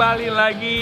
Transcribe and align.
kembali 0.00 0.32
lagi 0.32 0.80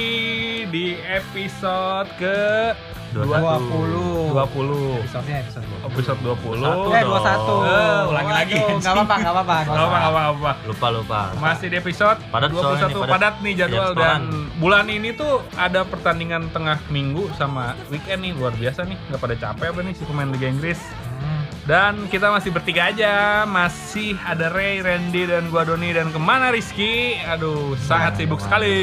di 0.71 0.95
episode 0.95 2.07
ke 2.15 2.71
20. 3.11 4.31
20. 4.31 4.31
Episode-nya 4.31 5.43
episode 5.43 5.67
20. 5.67 5.91
Episode 5.91 6.21
20. 6.23 6.95
Eh, 6.95 7.03
21. 7.03 7.67
Eh, 7.67 8.03
ulangi 8.07 8.31
lagi. 8.31 8.55
Waduh, 8.55 8.79
Nggak 8.79 8.95
apa-apa, 8.95 9.15
nggak 9.19 9.35
apa-apa. 9.35 9.57
Gak 9.59 9.75
apa, 9.75 9.75
gak 9.75 10.07
apa, 10.07 10.21
gak 10.23 10.31
apa. 10.31 10.53
lupa 10.71 10.87
lupa 10.95 11.21
Masih 11.35 11.67
di 11.67 11.77
episode 11.77 12.19
Padat 12.31 12.49
21 12.49 12.63
soalnya 12.63 12.79
nih, 12.79 12.95
padat. 12.95 13.11
padat. 13.11 13.35
nih 13.43 13.55
jadwal 13.59 13.75
Iya, 13.83 13.99
dan 13.99 14.21
setoran. 14.23 14.23
bulan 14.55 14.87
ini 14.87 15.11
tuh 15.11 15.35
ada 15.59 15.81
pertandingan 15.83 16.43
tengah 16.55 16.79
minggu 16.87 17.27
sama 17.35 17.65
weekend 17.91 18.23
nih 18.23 18.39
luar 18.39 18.55
biasa 18.55 18.87
nih 18.87 18.95
nggak 19.05 19.19
pada 19.19 19.35
capek 19.35 19.67
apa 19.67 19.81
nih 19.83 19.95
si 19.99 20.07
pemain 20.07 20.31
Liga 20.31 20.47
Inggris 20.47 20.79
Hmm. 21.19 21.38
Dan 21.69 22.09
kita 22.09 22.33
masih 22.33 22.49
bertiga 22.49 22.89
aja. 22.89 23.45
Masih 23.45 24.17
ada 24.19 24.49
Ray, 24.49 24.81
Randy 24.81 25.29
dan 25.29 25.47
gua 25.47 25.63
Doni 25.63 25.93
dan 25.93 26.09
ke 26.09 26.17
mana 26.19 26.49
Rizky? 26.49 27.21
Aduh 27.23 27.77
sangat 27.79 28.17
Nah, 28.17 28.19
sibuk 28.19 28.39
ke 28.39 28.43
mana? 28.43 28.49
sekali. 28.49 28.77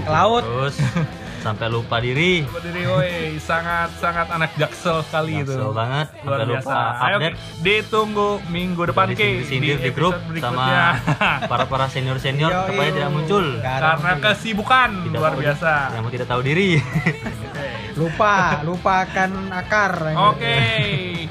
Ke 0.00 0.10
laut. 0.10 0.42
terus 0.42 0.76
sampai 1.40 1.68
lupa 1.68 1.96
diri. 1.98 2.44
Berdiri 2.44 2.84
woi. 2.84 3.12
Sangat 3.38 3.92
sangat 3.94 4.28
anak 4.28 4.56
jaksel 4.56 5.00
sekali 5.02 5.40
itu. 5.40 5.52
Jaksel 5.52 5.72
banget. 5.72 6.06
Luar 6.18 6.28
sampai 6.34 6.46
biasa. 6.50 6.68
Lupa 6.68 6.80
ayo 7.02 7.16
update. 7.18 7.36
ditunggu 7.60 8.28
minggu 8.46 8.82
depan 8.86 9.06
Ki 9.10 9.28
disindir 9.38 9.76
di 9.76 9.90
grup 9.90 10.16
sama 10.36 10.96
para 11.50 11.64
para 11.64 11.86
senior 11.86 12.16
senior 12.16 12.52
supaya 12.66 12.88
tidak 12.90 13.10
muncul. 13.10 13.44
Karena 13.58 14.12
kesibukan. 14.18 14.88
Tidak 15.02 15.16
luar 15.16 15.32
tahu- 15.32 15.44
biasa. 15.44 15.72
yang 15.92 16.04
tidak 16.08 16.28
tahu 16.28 16.40
diri 16.40 16.68
Lupa, 18.00 18.64
lupakan 18.64 19.52
akar. 19.52 20.16
Oke, 20.32 20.56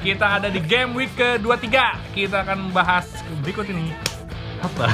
kita 0.06 0.38
ada 0.38 0.46
di 0.46 0.62
game 0.62 0.94
week 0.94 1.10
ke-23. 1.18 1.66
Kita 2.14 2.46
akan 2.46 2.70
bahas 2.70 3.10
berikut 3.42 3.66
ini. 3.66 3.90
apa 4.62 4.86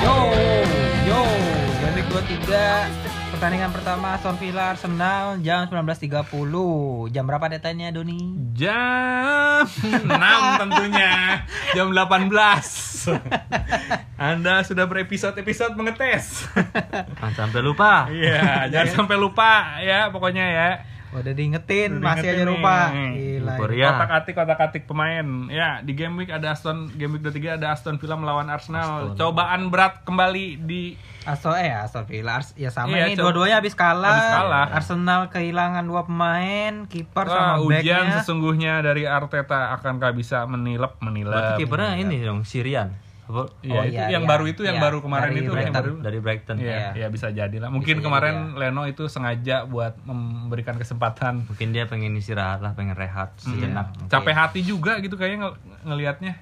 Yo, 0.00 0.16
yo. 1.04 1.20
Game 1.76 1.94
week 2.00 2.08
23 2.08 3.11
pertandingan 3.42 3.74
pertama 3.74 4.14
Aston 4.14 4.38
Villa 4.38 4.70
Arsenal 4.70 5.34
jam 5.42 5.66
19.30. 5.66 6.30
Jam 7.10 7.26
berapa 7.26 7.50
datanya 7.50 7.90
Doni? 7.90 8.38
Jam 8.54 9.66
6 9.66 10.62
tentunya. 10.62 11.42
Jam 11.74 11.90
18. 11.90 12.30
Anda 14.14 14.62
sudah 14.62 14.86
berepisode-episode 14.86 15.74
mengetes. 15.74 16.46
Jangan 17.18 17.34
sampai 17.34 17.60
lupa 17.66 18.06
Iya, 18.14 18.70
jangan 18.70 19.02
sampai 19.02 19.18
lupa 19.18 19.82
ya 19.82 20.14
pokoknya 20.14 20.46
ya. 20.46 20.91
Udah 21.12 21.32
diingetin, 21.32 22.00
Udah 22.00 22.04
masih 22.08 22.24
diingetin 22.24 22.40
aja 22.40 22.44
lupa. 22.48 22.78
Gila. 22.88 23.52
Iya. 23.68 23.88
Kotak-atik 23.90 24.34
kotak-atik 24.34 24.82
pemain. 24.84 25.26
Ya, 25.46 25.70
di 25.80 25.92
game 25.92 26.16
week 26.16 26.28
ada 26.28 26.50
Aston 26.50 26.88
game 26.90 27.16
week 27.16 27.22
23 27.22 27.60
ada 27.60 27.68
Aston 27.70 27.96
Villa 27.96 28.16
melawan 28.16 28.48
Arsenal. 28.48 29.12
Aston. 29.12 29.20
Cobaan 29.20 29.68
berat 29.68 30.00
kembali 30.02 30.56
di 30.58 30.96
Aston 31.22 31.54
eh 31.54 31.70
Aston 31.70 32.04
Villa 32.04 32.40
Ars- 32.40 32.56
ya 32.56 32.68
sama 32.68 32.96
Iya, 32.96 33.06
ini 33.06 33.14
dua-duanya 33.14 33.60
habis 33.60 33.76
kalah. 33.76 34.08
Habis 34.10 34.28
kalah. 34.32 34.66
Arsenal 34.72 35.20
kehilangan 35.28 35.84
dua 35.84 36.08
pemain, 36.08 36.88
kiper 36.88 37.26
sama 37.28 37.60
ujian 37.60 38.08
backnya. 38.08 38.16
sesungguhnya 38.18 38.72
dari 38.80 39.04
Arteta 39.04 39.76
akankah 39.76 40.10
bisa 40.10 40.48
menilep 40.48 40.96
menilep. 40.98 41.30
berarti 41.30 41.60
kipernya 41.60 41.92
ini 41.94 42.24
dong 42.24 42.42
Sirian 42.42 42.96
apa 43.22 43.46
Iya, 43.60 43.70
Oh, 43.72 43.84
itu 43.84 43.94
iya, 43.94 44.04
yang 44.10 44.24
iya. 44.24 44.28
baru 44.28 44.44
itu 44.44 44.62
yang 44.62 44.76
Iya, 44.76 44.82
baru 44.82 44.98
kemarin 44.98 45.22
dari 45.24 45.36
itu 45.36 45.44
yang 45.44 45.54
Brighton. 45.54 45.76
baru. 45.76 45.92
dari 46.00 46.18
Brighton 46.18 46.56
Iya, 46.56 46.66
Iya. 46.66 46.90
iya 46.92 47.06
bisa 47.08 47.26
jadi 47.28 47.56
lah. 47.56 47.68
Mungkin 47.68 47.96
Bisa 47.96 48.04
kemarin 48.04 48.34
jadi, 48.50 48.58
Leno 48.60 48.82
itu 48.84 49.04
sengaja 49.06 49.56
buat 49.64 49.94
memberikan 50.02 50.74
kesempatan. 50.74 51.46
mungkin 51.46 51.68
dia 51.70 51.86
pengen 51.86 52.12
istirahat 52.12 52.58
lah 52.58 52.72
pengen 52.72 52.92
rehat 52.92 53.30
sejenak 53.36 53.94
Oke. 53.96 54.08
Capek 54.08 54.34
hati 54.34 54.60
juga 54.62 54.98
gitu 54.98 55.14
kayaknya 55.14 55.38
ngel- 55.44 55.58
ngelihatnya. 55.86 56.34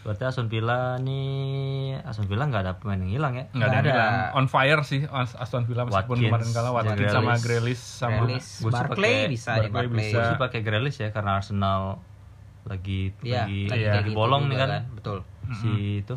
berarti 0.00 0.24
Aston 0.24 0.48
Villa 0.48 0.96
nih 0.96 1.92
Aston 2.00 2.24
Villa 2.24 2.46
nggak 2.46 2.62
ada 2.62 2.72
pemain 2.74 2.96
yang 2.96 3.12
hilang 3.12 3.34
ya 3.34 3.44
Nggak 3.50 3.68
ada, 3.68 3.76
yang 3.76 3.92
ada. 3.92 4.32
on 4.32 4.46
fire 4.46 4.80
sih 4.80 5.04
As- 5.04 5.36
Aston 5.36 5.66
Villa 5.66 5.84
meskipun 5.84 6.16
Watkins, 6.16 6.24
kemarin 6.26 6.48
kalah 6.50 6.72
Watkins 6.72 6.96
Grealish. 6.96 7.12
sama 7.12 7.32
Grealish 7.36 7.82
sama 7.84 8.16
Grealish, 8.16 8.48
pakai- 8.64 9.28
bisa 9.28 9.50
Barkley. 9.68 9.92
bisa. 9.92 10.14
Gue 10.14 10.22
sih 10.24 10.38
pakai 10.40 10.60
Grealish 10.62 10.98
ya 10.98 11.08
karena 11.10 11.36
Arsenal 11.36 12.00
lagi 12.62 13.12
Iya, 13.20 13.44
lagi, 13.44 13.60
lagi 13.66 13.76
iya. 13.78 13.92
lagi 13.94 14.04
gitu 14.06 14.16
bolong 14.16 14.42
nih 14.42 14.54
juga 14.54 14.64
kan, 14.64 14.82
Betul. 14.90 15.18
Si 15.52 15.70
itu 15.98 16.16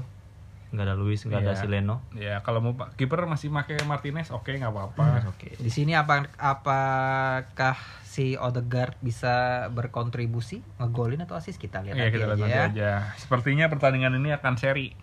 nggak 0.70 0.84
ada 0.84 0.96
Luis 0.96 1.22
nggak 1.22 1.38
ada 1.40 1.52
Iya. 1.52 1.60
si 1.60 1.68
Leno 1.68 2.02
Ya 2.12 2.36
kalau 2.42 2.58
mau 2.60 2.74
pak 2.74 2.94
kiper 2.94 3.24
masih 3.24 3.50
pakai 3.50 3.82
Martinez 3.84 4.30
oke 4.30 4.50
nggak 4.50 4.68
apa-apa. 4.68 5.26
oke 5.28 5.54
Di 5.56 5.70
sini 5.70 5.94
apa 5.94 6.26
apakah 6.36 7.78
si 8.04 8.34
Odegaard 8.34 8.98
bisa 8.98 9.34
berkontribusi 9.70 10.62
ngegolin 10.78 11.22
atau 11.22 11.34
asis 11.34 11.56
kita 11.56 11.82
lihat 11.82 11.94
Iya 11.94 12.04
nanti 12.04 12.14
kita 12.16 12.26
lihat 12.28 12.34
aja 12.36 12.42
nanti 12.44 12.54
ya. 12.54 12.66
aja. 12.66 12.92
Sepertinya 13.16 13.66
pertandingan 13.68 14.14
ini 14.16 14.30
akan 14.32 14.54
seri. 14.56 14.94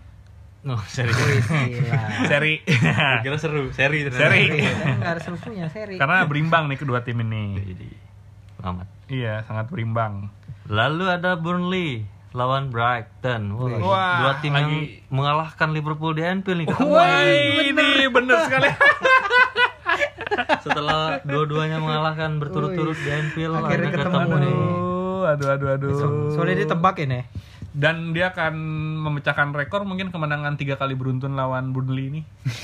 no 0.60 0.76
Wih, 0.76 1.40
gila. 1.40 2.02
Seri. 2.30 2.60
kira 3.22 3.36
seru 3.36 3.70
seri 3.70 4.04
ternyata. 4.04 4.26
Seri. 4.26 4.42
Enggak 4.92 5.10
ada 5.10 5.22
serupunya 5.22 5.66
seri. 5.66 5.96
Karena 5.96 6.22
berimbang 6.22 6.66
nih 6.66 6.76
kedua 6.76 7.00
tim 7.00 7.16
ini. 7.20 7.56
jadi 7.56 7.88
selamat 8.56 8.86
Iya, 9.06 9.34
sangat 9.42 9.66
berimbang. 9.66 10.28
lalu 10.66 11.08
ada 11.08 11.32
Burnley 11.34 12.04
lawan 12.30 12.70
Brighton 12.70 13.42
Wah. 13.52 13.78
Wah, 13.80 14.16
dua 14.22 14.32
tim 14.38 14.54
yang 14.54 14.70
lagi- 14.70 15.02
mengalahkan 15.10 15.68
Liverpool 15.70 16.14
di 16.14 16.22
Anfield 16.22 16.62
nih 16.62 16.66
Wah, 16.70 17.26
ini 17.26 18.06
bener 18.06 18.38
sekali. 18.46 18.70
setelah 20.64 21.18
dua-duanya 21.22 21.78
mengalahkan 21.78 22.38
berturut-turut 22.38 22.94
di 22.96 23.10
Anfield 23.10 23.54
Akhirnya 23.56 23.90
ketemu 23.92 24.36
nih. 24.38 24.54
Aduh, 25.20 25.48
aduh, 25.48 25.68
aduh, 25.70 25.90
So- 25.92 26.06
aduh. 26.06 26.30
Soalnya 26.32 26.64
dia 26.64 26.68
tebak 26.68 26.96
ini. 26.98 27.20
Dan 27.70 28.10
dia 28.10 28.34
akan 28.34 28.54
memecahkan 29.00 29.54
rekor 29.54 29.86
mungkin 29.86 30.10
kemenangan 30.10 30.58
tiga 30.58 30.74
kali 30.74 30.98
beruntun 30.98 31.38
lawan 31.38 31.70
Burnley 31.70 32.10
ini. 32.10 32.20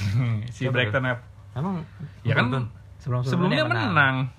si 0.55 0.67
Siapa 0.67 0.73
Brighton 0.73 1.07
F. 1.07 1.19
emang 1.55 1.87
Ya 2.23 2.35
kan? 2.35 2.71
Sebelum 2.99 3.23
sebelumnya 3.23 3.65
menang. 3.67 4.31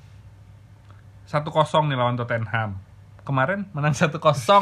1-0 1.27 1.43
nih 1.87 1.97
lawan 1.99 2.16
Tottenham. 2.16 2.79
Kemarin 3.27 3.67
menang 3.75 3.91
1-0 3.91 4.15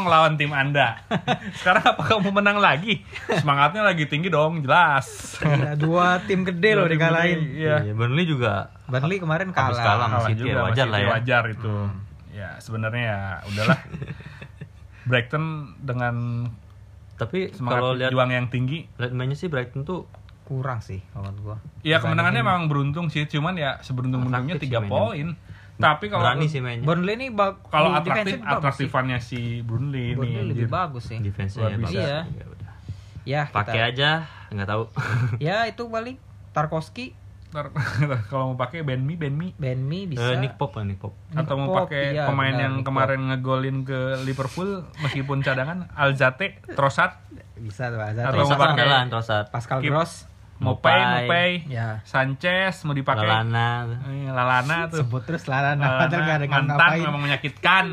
lawan 0.10 0.42
tim 0.42 0.50
Anda. 0.50 0.98
Sekarang 1.62 1.86
apa 1.86 2.02
kamu 2.02 2.34
menang 2.34 2.58
lagi? 2.58 3.06
Semangatnya 3.30 3.86
lagi 3.86 4.10
tinggi 4.10 4.34
dong, 4.34 4.66
jelas. 4.66 5.38
Gila, 5.38 5.78
dua 5.78 6.18
tim 6.26 6.42
gede 6.42 6.74
loh 6.74 6.90
Tim 6.90 6.98
dikalahin. 6.98 7.40
gede, 7.46 7.62
Iya. 7.62 7.76
Iya, 7.86 7.94
Burnley 7.94 8.26
juga 8.26 8.74
Burnley 8.90 9.22
kemarin 9.22 9.54
Habis 9.54 9.78
kalah. 9.78 9.86
kalah. 9.86 10.06
sama 10.10 10.18
Kalah 10.18 10.28
City 10.34 10.42
juga 10.42 10.50
ya, 10.50 10.64
wajar 10.66 10.88
lah 10.90 10.98
ya. 10.98 11.10
Wajar 11.14 11.44
itu. 11.54 11.74
Ya, 12.34 12.50
sebenarnya 12.58 13.04
ya 13.06 13.20
udahlah. 13.54 13.80
Brighton 15.14 15.46
dengan 15.86 16.16
tapi 17.16 17.54
kalau 17.54 17.94
lihat 17.94 18.10
juang 18.10 18.34
yang 18.34 18.50
tinggi 18.50 18.90
lihat 18.98 19.14
mainnya 19.14 19.38
sih 19.38 19.48
Brighton 19.48 19.86
tuh 19.86 20.10
Kurang 20.46 20.78
sih 20.78 21.02
kalau 21.10 21.34
gua. 21.42 21.58
Ya 21.82 21.98
kemenangannya 21.98 22.46
memang 22.46 22.70
beruntung 22.70 23.10
sih, 23.10 23.26
cuman 23.26 23.58
ya 23.58 23.82
seberuntung-beruntungnya 23.82 24.62
tiga 24.62 24.78
mainnya. 24.78 25.34
Tapi 25.76 26.06
kalau 26.08 26.24
berani 26.24 26.48
sih 26.48 26.64
mainnya 26.64 26.88
Burnley 26.88 27.14
ini 27.14 27.28
kalau 27.68 27.92
atraktif 27.92 28.08
defensive 28.08 28.40
bagus 28.40 28.48
sih. 28.48 28.56
atraktifannya 28.56 29.18
si 29.20 29.40
Burnley 29.60 30.06
ini. 30.08 30.16
Burnley 30.16 30.44
lebih 30.50 30.66
anjir. 30.66 30.72
bagus 30.72 31.04
sih. 31.06 31.20
defense-nya 31.20 31.62
ya 31.62 31.78
bagus 31.78 31.92
biasa. 31.92 32.00
Ya. 32.02 32.22
Ya, 33.26 33.42
pakai 33.50 33.80
aja 33.84 34.10
nggak 34.50 34.68
tahu 34.70 34.84
Ya, 35.48 35.66
itu 35.72 35.84
balik 35.90 36.22
Tarkowski, 36.54 37.12
kalau 38.30 38.52
mau 38.52 38.58
pakai 38.58 38.84
Benmi, 38.84 39.16
Benmi 39.16 39.56
Benmi 39.56 40.08
bisa. 40.08 40.24
Eh, 40.30 40.40
Nick 40.40 40.56
Pop 40.56 40.72
lah 40.72 40.84
Nick 40.84 41.00
Pop 41.00 41.16
atau 41.32 41.56
mau 41.56 41.68
Pop, 41.70 41.88
pakai 41.88 42.12
iya, 42.12 42.28
pemain 42.28 42.52
benar, 42.52 42.64
yang 42.64 42.74
Nick 42.76 42.86
kemarin 42.86 43.22
ngegolin 43.28 43.78
ke 43.84 44.00
Liverpool 44.24 44.84
meskipun 45.00 45.40
cadangan 45.40 45.88
Alzate, 45.92 46.60
Trossard, 46.70 47.16
bisa 47.56 47.88
tuh 47.88 48.00
Atau 48.00 48.12
Azar. 48.12 48.24
mau 48.28 48.44
Trossard 48.46 48.60
pakai- 48.76 49.08
Trossard 49.08 49.46
Pascal 49.50 49.80
Keep- 49.80 49.92
Gross. 49.92 50.14
Mopay, 50.56 50.96
Mopay. 50.96 51.22
Mopay, 51.22 51.52
Ya. 51.68 52.00
Sanchez 52.02 52.80
mau 52.82 52.92
dipakai 52.92 53.22
Lalana 53.22 53.92
Eh, 54.06 54.28
Lalana 54.28 54.88
tuh. 54.88 55.04
Sebut 55.04 55.22
terus 55.22 55.46
Lalana, 55.46 56.00
padahal 56.00 56.22
nggak 56.22 56.38
ada 56.38 56.48
mantan 56.48 56.68
ngapain. 56.72 57.04
memang 57.04 57.22
menyakitkan. 57.22 57.86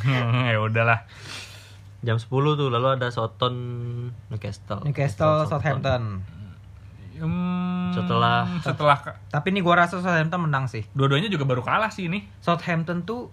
ya 0.52 0.58
udahlah. 0.58 1.08
jam 2.00 2.16
10 2.16 2.28
tuh 2.54 2.68
lalu 2.68 2.96
ada 2.96 3.08
Soton 3.08 3.52
Newcastle 4.26 4.80
Newcastle, 4.82 5.44
Southampton. 5.44 6.24
Hmm, 7.14 7.92
Setelah- 7.92 8.48
setelah 8.58 8.96
Tapi 9.26 9.48
nih 9.50 9.60
gua 9.60 9.80
rasa 9.80 9.98
Southampton 9.98 10.40
menang 10.42 10.64
sih. 10.64 10.88
dua-duanya 10.90 11.28
juga 11.28 11.44
baru 11.44 11.60
kalah 11.60 11.88
sih 11.88 12.06
ini. 12.06 12.24
Southampton 12.38 13.02
tuh 13.02 13.28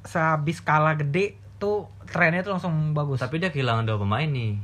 sehabis 0.00 0.58
kalah 0.60 0.94
gede 0.94 1.34
tuh 1.58 1.84
trennya 2.04 2.40
tuh 2.40 2.54
langsung 2.54 2.72
bagus. 2.90 3.18
tapi 3.18 3.36
dia 3.36 3.48
kehilangan 3.48 3.82
dua 3.84 3.98
pemain 3.98 4.24
nih 4.24 4.54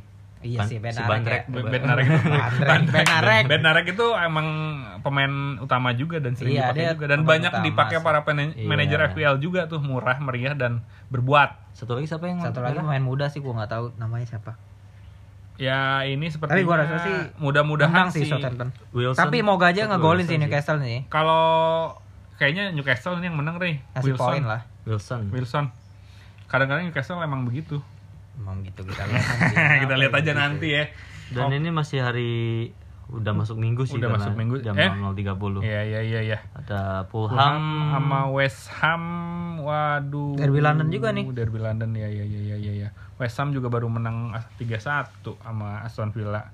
iya 0.45 0.61
sih 0.65 0.77
si 0.77 0.83
Benarek. 0.83 1.09
Bandrek. 1.09 1.43
ya. 1.49 1.71
Bednarek 1.73 2.07
itu. 2.07 2.21
Bandrek, 2.71 3.05
Benarek. 3.09 3.45
Bednarek 3.49 3.87
itu 3.89 4.07
emang 4.15 4.47
pemain 5.01 5.33
utama 5.59 5.91
juga 5.93 6.21
dan 6.21 6.37
sering 6.37 6.55
Iya, 6.55 6.71
dipakai 6.71 6.85
juga 6.93 7.05
dan 7.09 7.19
banyak 7.25 7.53
utama 7.53 7.65
dipakai 7.65 7.97
para 8.01 8.21
Iya. 8.53 8.67
manajer 8.69 8.99
FPL 9.11 9.37
juga 9.41 9.65
tuh 9.65 9.81
murah, 9.81 10.19
meriah 10.21 10.53
dan 10.53 10.85
berbuat. 11.09 11.73
satu 11.73 11.93
lagi 11.93 12.09
siapa 12.09 12.25
yang 12.27 12.41
Satu 12.41 12.61
lagi 12.61 12.81
pemain 12.81 13.05
muda 13.05 13.29
sih 13.29 13.41
gua 13.41 13.53
nggak 13.61 13.71
tahu 13.71 13.85
namanya 13.97 14.27
siapa. 14.27 14.57
Ya 15.57 16.05
ini 16.05 16.29
seperti 16.29 16.61
Tapi 16.61 16.69
gua 16.69 16.77
rasa 16.85 16.97
sih 17.01 17.17
mudah-mudahan 17.41 18.13
sih. 18.13 18.29
Southampton. 18.29 18.69
Wilson 18.93 19.17
Tapi 19.17 19.41
moga 19.41 19.73
aja 19.73 19.89
ngegolin 19.89 20.29
sih 20.29 20.37
Newcastle 20.37 20.81
nih. 20.81 21.09
Kalau 21.09 21.97
kayaknya 22.37 22.77
Newcastle 22.77 23.17
ini 23.17 23.33
yang 23.33 23.37
menang. 23.41 23.57
Kasih 23.57 23.81
Wilson. 24.05 24.21
poin 24.21 24.45
lah. 24.45 24.61
Wilson 24.85 25.21
Wilson. 25.33 25.65
Kadang-kadang 26.47 26.85
Newcastle 26.87 27.21
emang 27.25 27.49
begitu. 27.49 27.81
Emang 28.37 28.61
gitu 28.61 28.85
kita 28.85 29.05
lihat 29.09 29.25
nanti. 29.27 29.55
kita 29.81 29.95
lihat 29.97 30.13
aja 30.15 30.33
nanti 30.33 30.69
ya. 30.71 30.85
Dan 31.29 31.51
ini 31.53 31.69
masih 31.69 31.99
hari 32.01 32.33
udah 33.07 33.31
masuk 33.33 33.55
minggu 33.57 33.87
sih 33.87 33.97
Udah 33.97 34.11
masuk 34.11 34.35
minggu. 34.35 34.59
jam 34.61 34.75
Eh? 34.75 34.91
00.30. 34.91 35.63
Iya 35.63 35.81
iya 35.85 36.01
iya 36.03 36.21
iya. 36.25 36.39
Ada 36.53 37.07
Fulham 37.07 37.63
sama 37.91 38.27
West 38.29 38.67
Ham, 38.77 39.05
waduh. 39.61 40.35
Derby 40.35 40.59
London 40.59 40.91
juga 40.91 41.11
nih. 41.11 41.23
Derby 41.31 41.59
London 41.59 41.95
ya 41.95 42.07
ya 42.07 42.23
ya 42.23 42.41
ya 42.45 42.57
ya. 42.57 42.73
ya. 42.77 42.89
West 43.17 43.39
Ham 43.39 43.51
juga 43.51 43.67
baru 43.67 43.87
menang 43.87 44.35
3-1 44.59 45.23
sama 45.39 45.83
Aston 45.83 46.11
Villa. 46.11 46.51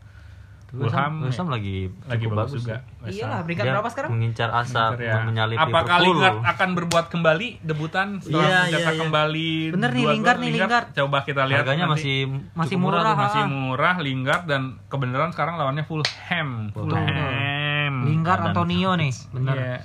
Fulham 0.73 1.21
West 1.21 1.37
Ham 1.37 1.53
lagi 1.53 1.93
lagi 2.03 2.25
cukup 2.25 2.37
bagus 2.39 2.65
juga. 2.65 2.81
Iyalah, 3.05 3.45
peringkat 3.45 3.65
berapa 3.69 3.89
sekarang? 3.89 4.11
Mengincar 4.11 4.49
asa 4.51 4.97
ya. 4.97 5.21
menyalip 5.21 5.61
Apakah. 5.61 6.01
Lingard 6.01 6.41
akan 6.41 6.69
berbuat 6.73 7.07
kembali 7.07 7.61
debutan 7.61 8.17
setelah 8.19 8.41
Iya, 8.43 8.59
mencetak 8.65 8.81
iya, 8.81 8.89
iya. 8.89 9.03
kembali 9.05 9.51
Bener 9.71 9.91
nih, 9.91 10.05
Lingard 10.09 10.39
nih, 10.39 10.51
Lingard. 10.51 10.87
Coba 10.93 11.19
kita 11.21 11.45
lihat 11.45 11.63
Harganya 11.63 11.85
nanti. 11.85 11.93
masih 11.95 12.19
Masih 12.57 12.77
murah, 12.77 13.05
tuh. 13.05 13.11
ah. 13.11 13.17
masih 13.21 13.43
murah 13.47 13.97
Lingard 13.99 14.45
dan 14.47 14.63
kebenaran 14.87 15.29
sekarang 15.29 15.55
lawannya 15.55 15.85
Fulham. 15.85 16.73
Fulham. 16.73 17.95
Lingard 18.03 18.41
Dan- 18.41 18.49
Antonio 18.51 18.91
nih, 18.95 19.13
bener. 19.31 19.55
Iya. 19.55 19.77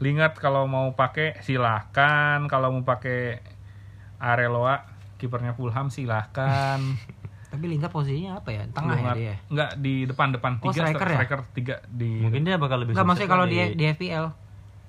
Lingard 0.00 0.34
kalau 0.34 0.64
mau 0.64 0.88
pakai 0.90 1.36
silahkan, 1.40 2.40
kalau 2.46 2.72
mau 2.72 2.80
pakai 2.82 3.44
Areloa 4.16 4.88
kipernya 5.16 5.52
Fulham 5.52 5.88
silahkan. 5.88 6.80
Tapi 7.50 7.64
Lingard 7.66 7.90
posisinya 7.90 8.30
apa 8.36 8.48
ya? 8.48 8.62
Tengah 8.64 8.86
ya 8.88 8.96
Lingard- 8.96 9.18
dia. 9.18 9.34
Enggak 9.46 9.70
di 9.76 9.94
depan-depan 10.04 10.52
Oh, 10.54 10.62
tiga 10.64 10.80
striker 10.84 11.02
ya? 11.04 11.16
striker 11.18 11.40
tiga 11.52 11.74
di 11.84 12.10
Mungkin 12.16 12.40
dia 12.42 12.56
bakal 12.56 12.78
lebih 12.78 12.94
Enggak 12.94 13.06
maksudnya 13.06 13.28
kalau 13.28 13.44
di 13.44 13.58
di 13.72 13.84
FPL. 13.86 14.26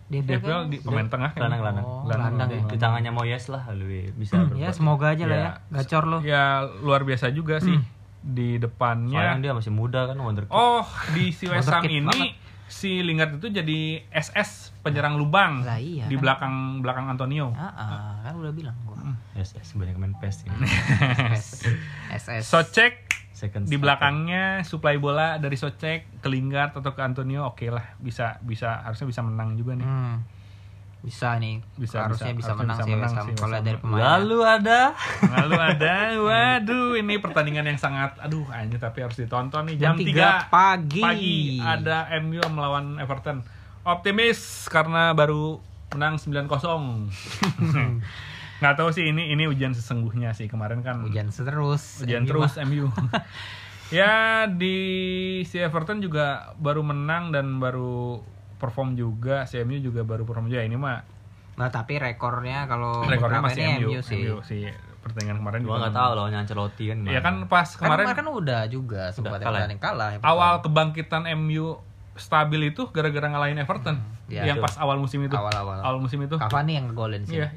Di 0.05 0.17
di 0.17 0.27
FPL, 0.27 0.37
FPL 0.37 0.51
kan? 0.51 0.63
di 0.67 0.77
pemain 0.77 1.07
tengah 1.07 1.29
kan. 1.31 1.41
Oh, 1.41 1.47
Gelandang, 1.47 1.85
gelandang 2.05 2.47
di, 2.47 2.55
ya. 2.55 2.63
di 2.67 2.77
tangannya 2.77 3.11
Moyes 3.11 3.45
lah 3.47 3.63
lebih 3.71 4.13
bisa 4.13 4.33
Hmm, 4.35 4.43
berbuat. 4.45 4.61
ya 4.61 4.69
semoga 4.71 5.05
aja 5.09 5.23
lah 5.23 5.33
Ya. 5.33 5.41
ya. 5.41 5.51
Gacor 5.73 6.03
lo. 6.05 6.17
Ya 6.21 6.43
luar 6.79 7.01
biasa 7.01 7.31
juga 7.31 7.57
sih 7.57 7.79
di 8.21 8.55
depannya. 8.55 9.17
Sayang 9.17 9.39
dia 9.39 9.51
masih 9.51 9.71
muda 9.71 10.05
kan 10.05 10.13
wonderkid. 10.15 10.51
Oh, 10.51 10.85
di 11.11 11.31
si 11.31 11.47
West 11.47 11.65
Ham 11.65 11.81
Wonderkid 11.81 11.97
ini 11.97 12.05
banget. 12.05 12.29
Si 12.71 13.03
Lingard 13.03 13.35
itu 13.35 13.51
jadi 13.51 13.99
SS 14.15 14.71
penyerang 14.79 15.19
lubang 15.19 15.67
Lah 15.67 15.75
iya, 15.75 16.07
di 16.07 16.15
kan. 16.15 16.23
belakang 16.23 16.55
belakang 16.79 17.05
Antonio. 17.11 17.51
Ah, 17.51 17.67
ah, 17.75 18.11
kan 18.23 18.33
udah 18.39 18.55
bilang 18.55 18.73
gua. 18.87 18.97
Yes, 19.35 19.53
yes, 19.59 19.75
banyak 19.75 19.99
main 19.99 20.15
PES 20.23 20.47
ini. 20.47 20.55
SS. 22.15 22.47
Socek 22.47 23.11
Second 23.35 23.65
di 23.65 23.75
belakangnya 23.75 24.61
supply 24.61 25.01
bola 25.01 25.41
dari 25.41 25.57
Socek 25.57 26.21
ke 26.21 26.27
Lingard 26.29 26.77
atau 26.77 26.93
ke 26.93 27.01
Antonio 27.01 27.49
oke 27.49 27.65
lah 27.73 27.97
bisa 27.97 28.37
bisa 28.45 28.85
harusnya 28.85 29.07
bisa 29.09 29.21
menang 29.25 29.59
juga 29.59 29.75
nih. 29.75 29.87
Hmm. 29.87 30.21
Bisa 31.01 31.33
nih. 31.41 31.65
Bisa, 31.75 32.05
harusnya 32.05 32.29
bisa. 32.37 32.53
bisa, 32.53 32.53
Harusnya 32.53 32.61
menang 32.61 32.77
bisa 32.77 32.85
sih 32.85 32.93
menang 32.93 33.01
West 33.01 33.17
Ham 33.17 33.25
sih 33.25 33.35
kalau 33.35 33.57
dari 33.57 33.77
pemain. 33.81 34.01
Lalu 34.05 34.39
ada 34.45 34.81
Lalu 35.33 35.57
ada 35.57 35.93
waduh 36.29 36.89
ini 36.93 37.13
pertandingan 37.17 37.65
yang 37.65 37.79
sangat 37.81 38.21
aduh 38.21 38.45
anjir 38.53 38.77
tapi 38.77 39.01
harus 39.01 39.17
ditonton 39.17 39.65
nih 39.65 39.75
jam, 39.81 39.97
Jam 39.97 39.99
3 40.45 40.45
3 40.47 40.53
pagi. 40.53 41.01
pagi 41.01 41.57
ada 41.57 42.05
MU 42.21 42.37
melawan 42.53 43.01
Everton. 43.01 43.41
Optimis 43.81 44.69
karena 44.69 45.09
baru 45.17 45.57
menang 45.91 46.21
9-0. 46.21 46.45
Nggak 48.61 48.75
tahu 48.77 48.89
sih 48.93 49.09
ini 49.09 49.33
ini 49.33 49.49
ujian 49.49 49.73
sesungguhnya 49.73 50.37
sih 50.37 50.45
kemarin 50.45 50.85
kan 50.85 51.01
Hujan 51.01 51.33
terus. 51.33 52.05
ujian 52.05 52.23
MU 52.23 52.29
terus 52.29 52.53
mah. 52.61 52.69
MU. 52.69 52.85
ya 53.89 54.45
di 54.45 54.77
si 55.43 55.57
Everton 55.57 55.99
juga 55.99 56.53
baru 56.61 56.85
menang 56.85 57.33
dan 57.33 57.57
baru 57.57 58.21
perform 58.61 58.93
juga 58.93 59.49
si 59.49 59.57
MU 59.65 59.81
juga 59.81 60.05
baru 60.05 60.21
perform 60.21 60.47
juga 60.47 60.61
ini 60.61 60.77
mah 60.77 61.01
Nah, 61.51 61.67
tapi 61.67 61.99
rekornya 61.99 62.63
kalau 62.65 63.03
rekornya 63.03 63.43
masih 63.43 63.61
ini 63.61 63.85
MU, 63.85 63.99
sih. 64.01 64.23
MU 64.23 64.39
sih 64.41 64.65
pertandingan 65.01 65.41
kemarin 65.41 65.61
gua 65.65 65.75
nggak 65.83 65.93
tahu 65.97 66.11
lawannya 66.13 66.39
Ancelotti 66.45 66.83
kan. 66.93 66.97
Ya 67.05 67.21
kan 67.21 67.35
pas 67.49 67.67
Kan 67.75 67.85
kemarin 67.85 68.05
kemarin 68.07 68.17
kan 68.21 68.27
udah 68.31 68.61
juga 68.69 69.01
sempat 69.11 69.41
kalah 69.41 69.65
ya? 69.65 69.67
pertandingan 69.67 69.81
kalah. 69.81 70.09
ya, 70.15 70.19
awal 70.23 70.53
kebangkitan 70.61 71.23
MU 71.37 71.81
stabil 72.15 72.71
itu 72.71 72.87
gara-gara 72.93 73.27
ngalahin 73.27 73.57
Everton. 73.59 73.97
Iya, 74.31 74.47
yang 74.47 74.57
betul. 74.61 74.67
pas 74.69 74.75
awal 74.79 74.97
musim 74.97 75.19
itu. 75.25 75.35
Awal-awal. 75.35 75.83
Awal 75.83 75.99
musim 75.99 76.23
itu. 76.23 76.35
Cavani 76.39 76.71
yang 76.79 76.85
ngegolin 76.87 77.23
sih. 77.27 77.41
Iya, 77.43 77.51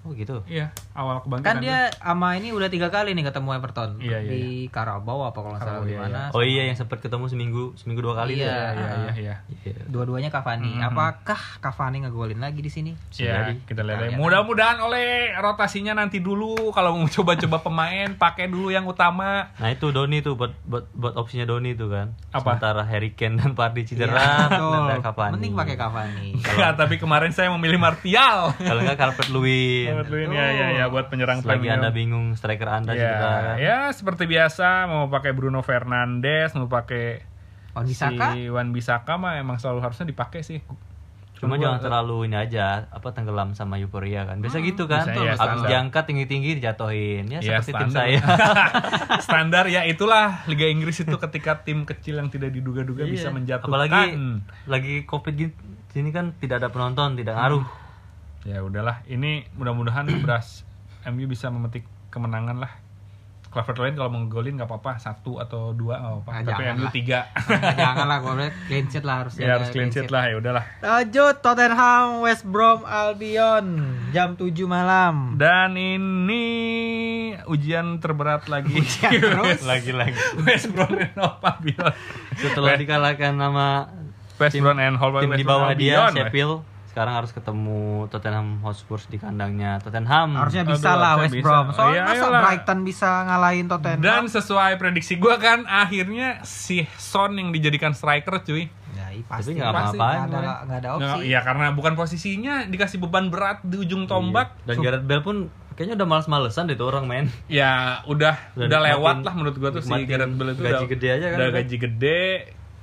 Oh 0.00 0.16
gitu. 0.16 0.40
iya, 0.48 0.72
awal 0.96 1.20
kebangkitan. 1.20 1.44
Kan 1.44 1.56
dia 1.60 1.92
sama 2.00 2.32
ini 2.32 2.56
udah 2.56 2.72
tiga 2.72 2.88
kali 2.88 3.12
nih 3.12 3.20
ketemu 3.20 3.52
Everton 3.52 4.00
Iya, 4.00 4.24
iya, 4.24 4.30
di 4.32 4.42
Carabao 4.72 5.22
apa 5.22 5.36
kalau 5.36 5.52
nggak 5.52 5.60
salah 5.60 5.84
di 5.84 5.92
iya, 5.92 6.00
mana. 6.00 6.20
Oh 6.32 6.40
iya 6.40 6.62
yang 6.64 6.76
sempat 6.76 7.04
ketemu 7.04 7.28
seminggu 7.28 7.76
seminggu 7.76 8.00
dua 8.00 8.16
kali 8.16 8.40
Iya. 8.40 8.48
tuh. 8.48 8.48
Iya, 8.48 8.64
iya, 8.80 9.12
iya. 9.14 9.34
Iya. 9.60 9.74
Dua-duanya 9.86 10.32
Cavani. 10.32 10.72
Mhm. 10.72 10.88
Apakah 10.88 11.40
Cavani 11.60 12.08
ngegolin 12.08 12.40
lagi 12.40 12.64
di 12.64 12.72
sini? 12.72 12.96
Ya, 13.12 13.52
jadi. 13.52 13.60
kita 13.68 13.84
lihat. 13.84 13.98
Lihat. 14.08 14.16
Mudah-mudahan 14.16 14.80
oleh 14.80 15.36
rotasinya 15.36 15.92
nanti 15.92 16.24
dulu 16.24 16.72
kalau 16.72 16.96
mau 16.96 17.04
coba-coba 17.20 17.60
pemain 17.60 18.08
pakai 18.16 18.48
dulu 18.48 18.72
yang 18.72 18.88
utama. 18.88 19.52
Nah 19.60 19.68
itu 19.68 19.92
Doni 19.92 20.24
tuh 20.24 20.32
buat 20.32 20.56
buat 20.64 20.88
buat 20.96 21.14
opsinya 21.14 21.44
Doni 21.44 21.76
tuh 21.76 21.92
kan. 21.92 22.16
Apa? 22.32 22.56
Sementara 22.56 22.88
Harry 22.88 23.12
Kane 23.12 23.36
dan 23.36 23.52
Pardi 23.52 23.84
Iya, 23.84 24.08
cedera, 24.08 24.48
ada 24.48 24.96
Cavani. 25.02 25.36
Mending 25.36 25.52
pakai 25.52 25.76
Cavani. 25.76 26.28
Enggak, 26.40 26.72
tapi 26.80 26.96
kemarin 26.96 27.32
saya 27.32 27.52
memilih 27.52 27.76
Martial. 27.76 28.56
Kalau 28.56 28.80
enggak 28.80 28.96
Carpet 28.96 29.28
Lewin. 29.92 29.98
Buat 29.98 30.08
Luin, 30.08 30.28
ya, 30.32 30.46
ya, 30.48 30.66
ya, 30.72 30.84
buat 30.86 31.06
penyerang 31.06 31.38
Lagi 31.38 31.48
premium. 31.50 31.74
Anda 31.76 31.90
bingung 31.90 32.26
striker 32.32 32.66
Anda 32.66 32.92
ya, 32.92 33.00
cedera 33.10 33.30
kan. 33.30 33.56
ya 33.58 33.78
seperti 33.90 34.24
biasa 34.26 34.66
mau 34.86 35.06
pakai 35.06 35.30
Bruno 35.30 35.60
Fernandes, 35.60 36.54
mau 36.54 36.66
pakai 36.66 37.26
Wan 37.70 37.84
Bisaka? 37.84 38.32
si 38.32 38.46
Wan 38.46 38.70
Bisaka 38.70 39.14
mah 39.14 39.36
emang 39.36 39.56
selalu 39.56 39.78
harusnya 39.80 40.04
dipakai 40.04 40.40
sih. 40.40 40.60
Cuma 41.34 41.56
gua- 41.56 41.72
jangan 41.72 41.80
terlalu 41.82 42.28
ini 42.28 42.36
aja, 42.36 42.84
apa 42.86 43.10
tenggelam 43.10 43.54
sama 43.54 43.76
euforia 43.76 44.24
kan. 44.24 44.38
Biasa 44.38 44.60
gitu 44.60 44.84
kan. 44.84 45.08
bisa, 45.08 45.16
ya, 45.16 45.32
Habis 45.34 45.64
diangkat 45.64 46.04
tinggi-tinggi 46.04 46.50
dijatuhin. 46.54 47.24
Ya, 47.26 47.40
Ya, 47.40 47.56
seperti 47.58 47.72
tim 47.72 47.88
standar. 47.88 48.04
saya. 48.04 48.20
Standar 49.20 49.64
ya 49.66 49.82
itulah 49.84 50.44
Liga 50.44 50.66
Inggris 50.66 50.98
itu 50.98 51.16
ketika 51.24 51.60
tim 51.60 51.84
kecil 51.84 52.16
yang 52.16 52.28
tidak 52.28 52.50
diduga-duga 52.50 53.02
Iya. 53.02 53.10
bisa 53.10 53.28
menjatuhkan. 53.30 53.72
Apalagi 53.72 54.02
lagi 54.66 54.94
Covid 55.04 55.34
gini 55.88 56.10
kan 56.10 56.36
tidak 56.36 56.60
ada 56.60 56.68
penonton, 56.68 57.14
tidak 57.14 57.34
ngaruh. 57.34 57.64
Ya 58.42 58.64
udahlah, 58.64 59.04
ini 59.04 59.44
mudah-mudahan 59.52 60.08
beras 60.24 60.64
MU 61.04 61.24
bisa 61.24 61.48
memetik 61.48 61.84
kemenangan 62.08 62.56
lah. 62.56 62.72
Clever 63.50 63.74
lain 63.82 63.98
kalau 63.98 64.14
mau 64.14 64.22
ngegolin 64.22 64.54
nggak 64.54 64.70
apa-apa 64.70 65.02
satu 65.02 65.42
atau 65.42 65.74
dua 65.74 65.98
nggak 65.98 66.12
apa-apa. 66.22 66.30
Ah, 66.30 66.40
Tapi 66.46 66.62
MU 66.70 66.86
tiga. 66.94 67.26
Jangan 67.82 68.06
lah, 68.06 68.22
gue 68.22 68.30
liat 68.38 68.54
clean 68.70 68.86
sheet 68.86 69.02
lah 69.02 69.16
harusnya. 69.26 69.42
ya 69.42 69.50
harus 69.58 69.68
clean 69.74 69.90
sheet 69.90 70.06
lah 70.06 70.22
ya 70.30 70.38
udahlah. 70.38 70.64
Lanjut 70.78 71.34
Tottenham 71.42 72.22
West 72.22 72.46
Brom 72.46 72.86
Albion 72.86 73.66
jam 74.14 74.38
7 74.38 74.54
malam. 74.70 75.34
Dan 75.34 75.74
ini 75.74 76.44
ujian 77.50 77.98
terberat 77.98 78.46
lagi. 78.46 78.70
Ujian 78.70 79.18
terus. 79.34 79.66
Lagi-lagi. 79.66 80.14
West 80.46 80.70
Brom 80.70 80.94
and 80.94 81.18
Hove 81.18 81.42
Albion. 81.42 81.90
Setelah 82.38 82.78
dikalahkan 82.78 83.34
sama 83.34 83.90
West 84.38 84.54
Brom 84.62 84.78
and 84.78 84.94
Hove 84.94 85.26
West 85.26 85.34
di 85.34 85.42
bawah 85.42 85.74
dia 85.74 86.06
Albion, 86.06 86.14
Sheffield 86.14 86.69
sekarang 86.90 87.14
harus 87.14 87.30
ketemu 87.30 87.80
Tottenham 88.06 88.58
Hotspur 88.60 88.98
di 89.04 89.14
kandangnya 89.14 89.78
Tottenham. 89.78 90.34
Harusnya 90.34 90.62
Aduh, 90.62 90.74
bisa 90.74 90.90
lah 90.92 91.14
harusnya 91.14 91.22
West 91.22 91.34
bisa. 91.34 91.44
Brom. 91.46 91.66
Soalnya 91.70 91.94
Iya, 91.94 92.02
masa 92.04 92.18
ayolah. 92.20 92.40
Brighton 92.42 92.78
bisa 92.82 93.08
ngalahin 93.24 93.66
Tottenham. 93.66 94.02
Dan 94.02 94.22
sesuai 94.26 94.72
prediksi 94.76 95.14
gua 95.16 95.36
kan 95.36 95.62
akhirnya 95.64 96.28
si 96.42 96.82
Son 96.96 97.32
yang 97.32 97.50
dijadikan 97.50 97.92
striker 97.92 98.42
cuy. 98.42 98.66
ya, 98.90 99.06
iya, 99.08 99.22
pasti. 99.22 99.54
Tapi 99.54 99.62
nggak 99.62 99.70
Nggak 99.70 100.26
ada, 100.34 100.52
nggak 100.60 100.78
ada 100.78 100.88
opsi. 100.92 101.18
Iya 101.24 101.40
karena 101.40 101.66
bukan 101.70 101.92
posisinya 101.94 102.54
dikasih 102.66 102.98
beban 102.98 103.26
berat 103.28 103.62
di 103.62 103.78
ujung 103.78 104.04
tombak. 104.04 104.58
Iya. 104.60 104.66
Dan 104.66 104.76
Gareth 104.82 105.04
Bale 105.04 105.22
pun 105.22 105.36
kayaknya 105.72 105.94
udah 105.94 106.08
males-malesan 106.10 106.66
deh 106.66 106.74
tuh 106.74 106.90
orang 106.90 107.06
main. 107.06 107.24
Ya 107.46 108.02
udah 108.04 108.34
Udah 108.52 108.66
udah, 108.66 108.78
nikmatin- 108.78 108.86
lewat 108.92 109.16
lah 109.22 109.32
menurut 109.32 109.56
gua 109.56 109.70
tuh 109.70 109.80
si 109.80 109.94
Gareth 110.04 110.34
Bale 110.34 110.50
itu 110.50 110.60
gaji 110.60 110.74
udah, 110.76 110.90
gede 110.90 111.08
aja 111.08 111.24
kan, 111.24 111.36
udah 111.38 111.46
udah. 111.46 111.56
gaji 111.56 111.76
gede, 111.78 112.22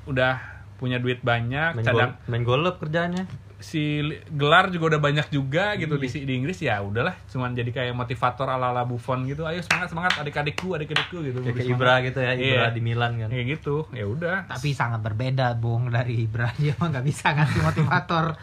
udah 0.05 0.33
punya 0.77 0.97
duit 0.97 1.19
banyak, 1.19 1.69
Main 1.73 1.83
cadang 1.83 2.11
gol, 2.15 2.29
main 2.29 2.43
golep 2.45 2.75
kerjanya. 2.77 3.27
Si 3.57 3.99
gelar 4.29 4.69
juga 4.69 4.93
udah 4.93 5.01
banyak 5.01 5.27
juga 5.27 5.73
gitu 5.75 5.95
Iya. 5.95 6.01
di 6.05 6.07
di 6.23 6.31
Inggris 6.35 6.55
ya 6.59 6.77
udahlah 6.77 7.11
cuman 7.25 7.51
jadi 7.51 7.67
kayak 7.67 7.91
motivator 7.91 8.45
ala 8.45 8.69
ala 8.69 8.83
Buffon 8.83 9.25
gitu 9.25 9.43
ayo 9.43 9.59
semangat 9.59 9.89
semangat 9.89 10.11
adik-adikku 10.15 10.71
adik-adikku 10.71 11.19
gitu 11.23 11.37
Kayak. 11.41 11.67
Ibra 11.67 11.93
gitu 12.01 12.17
ya, 12.19 12.31
Ibra 12.31 12.63
Iya. 12.63 12.69
di 12.69 12.79
Milan 12.79 13.11
kan. 13.17 13.27
kayak 13.27 13.45
gitu 13.51 13.83
ya 13.91 14.05
udah 14.05 14.35
Tapi 14.47 14.71
sangat 14.71 15.01
berbeda 15.01 15.51
Bung 15.53 15.89
dari 15.89 16.23
Ibra 16.23 16.51
dia 16.61 16.71
mah 16.75 16.87
nggak 16.87 17.03
bisa 17.03 17.33
ngasih 17.33 17.59
motivator. 17.63 18.25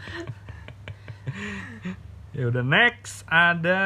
ya 2.34 2.44
udah 2.44 2.62
next 2.62 3.22
ada 3.24 3.80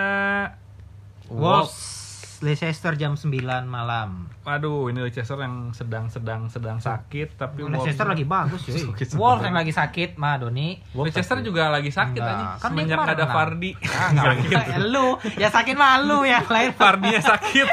Wolves 1.29 1.98
Leicester 2.39 2.95
jam 2.95 3.19
9 3.19 3.35
malam. 3.67 4.31
Waduh, 4.47 4.95
ini 4.95 5.03
Leicester 5.03 5.35
yang 5.43 5.75
sedang-sedang 5.75 6.47
sedang 6.47 6.79
sakit 6.79 7.35
tapi 7.35 7.67
Leicester 7.67 8.07
lagi 8.07 8.23
bagus 8.23 8.63
cuy. 8.63 8.79
Sakit 8.95 9.19
Wolves 9.19 9.43
yang 9.43 9.59
lagi 9.59 9.75
sakit 9.75 10.15
mah 10.15 10.39
Doni. 10.39 10.79
Leicester 10.95 11.43
juga 11.43 11.67
lagi 11.67 11.91
sakit 11.91 12.15
Enggak. 12.23 12.39
aja. 12.39 12.47
Kan 12.63 12.71
Semenjak 12.71 12.97
kemarin 13.03 13.17
ada. 13.19 13.27
Fardi. 13.27 13.71
Ah, 13.83 14.09
nggak 14.15 14.25
Sakit. 14.25 14.55
usah. 14.55 14.79
lu 14.87 15.07
ya 15.35 15.49
sakit 15.51 15.75
mah 15.75 15.99
lu 16.07 16.19
yang 16.31 16.47
lain 16.47 16.71
Fardinya 16.79 17.21
sakit. 17.27 17.69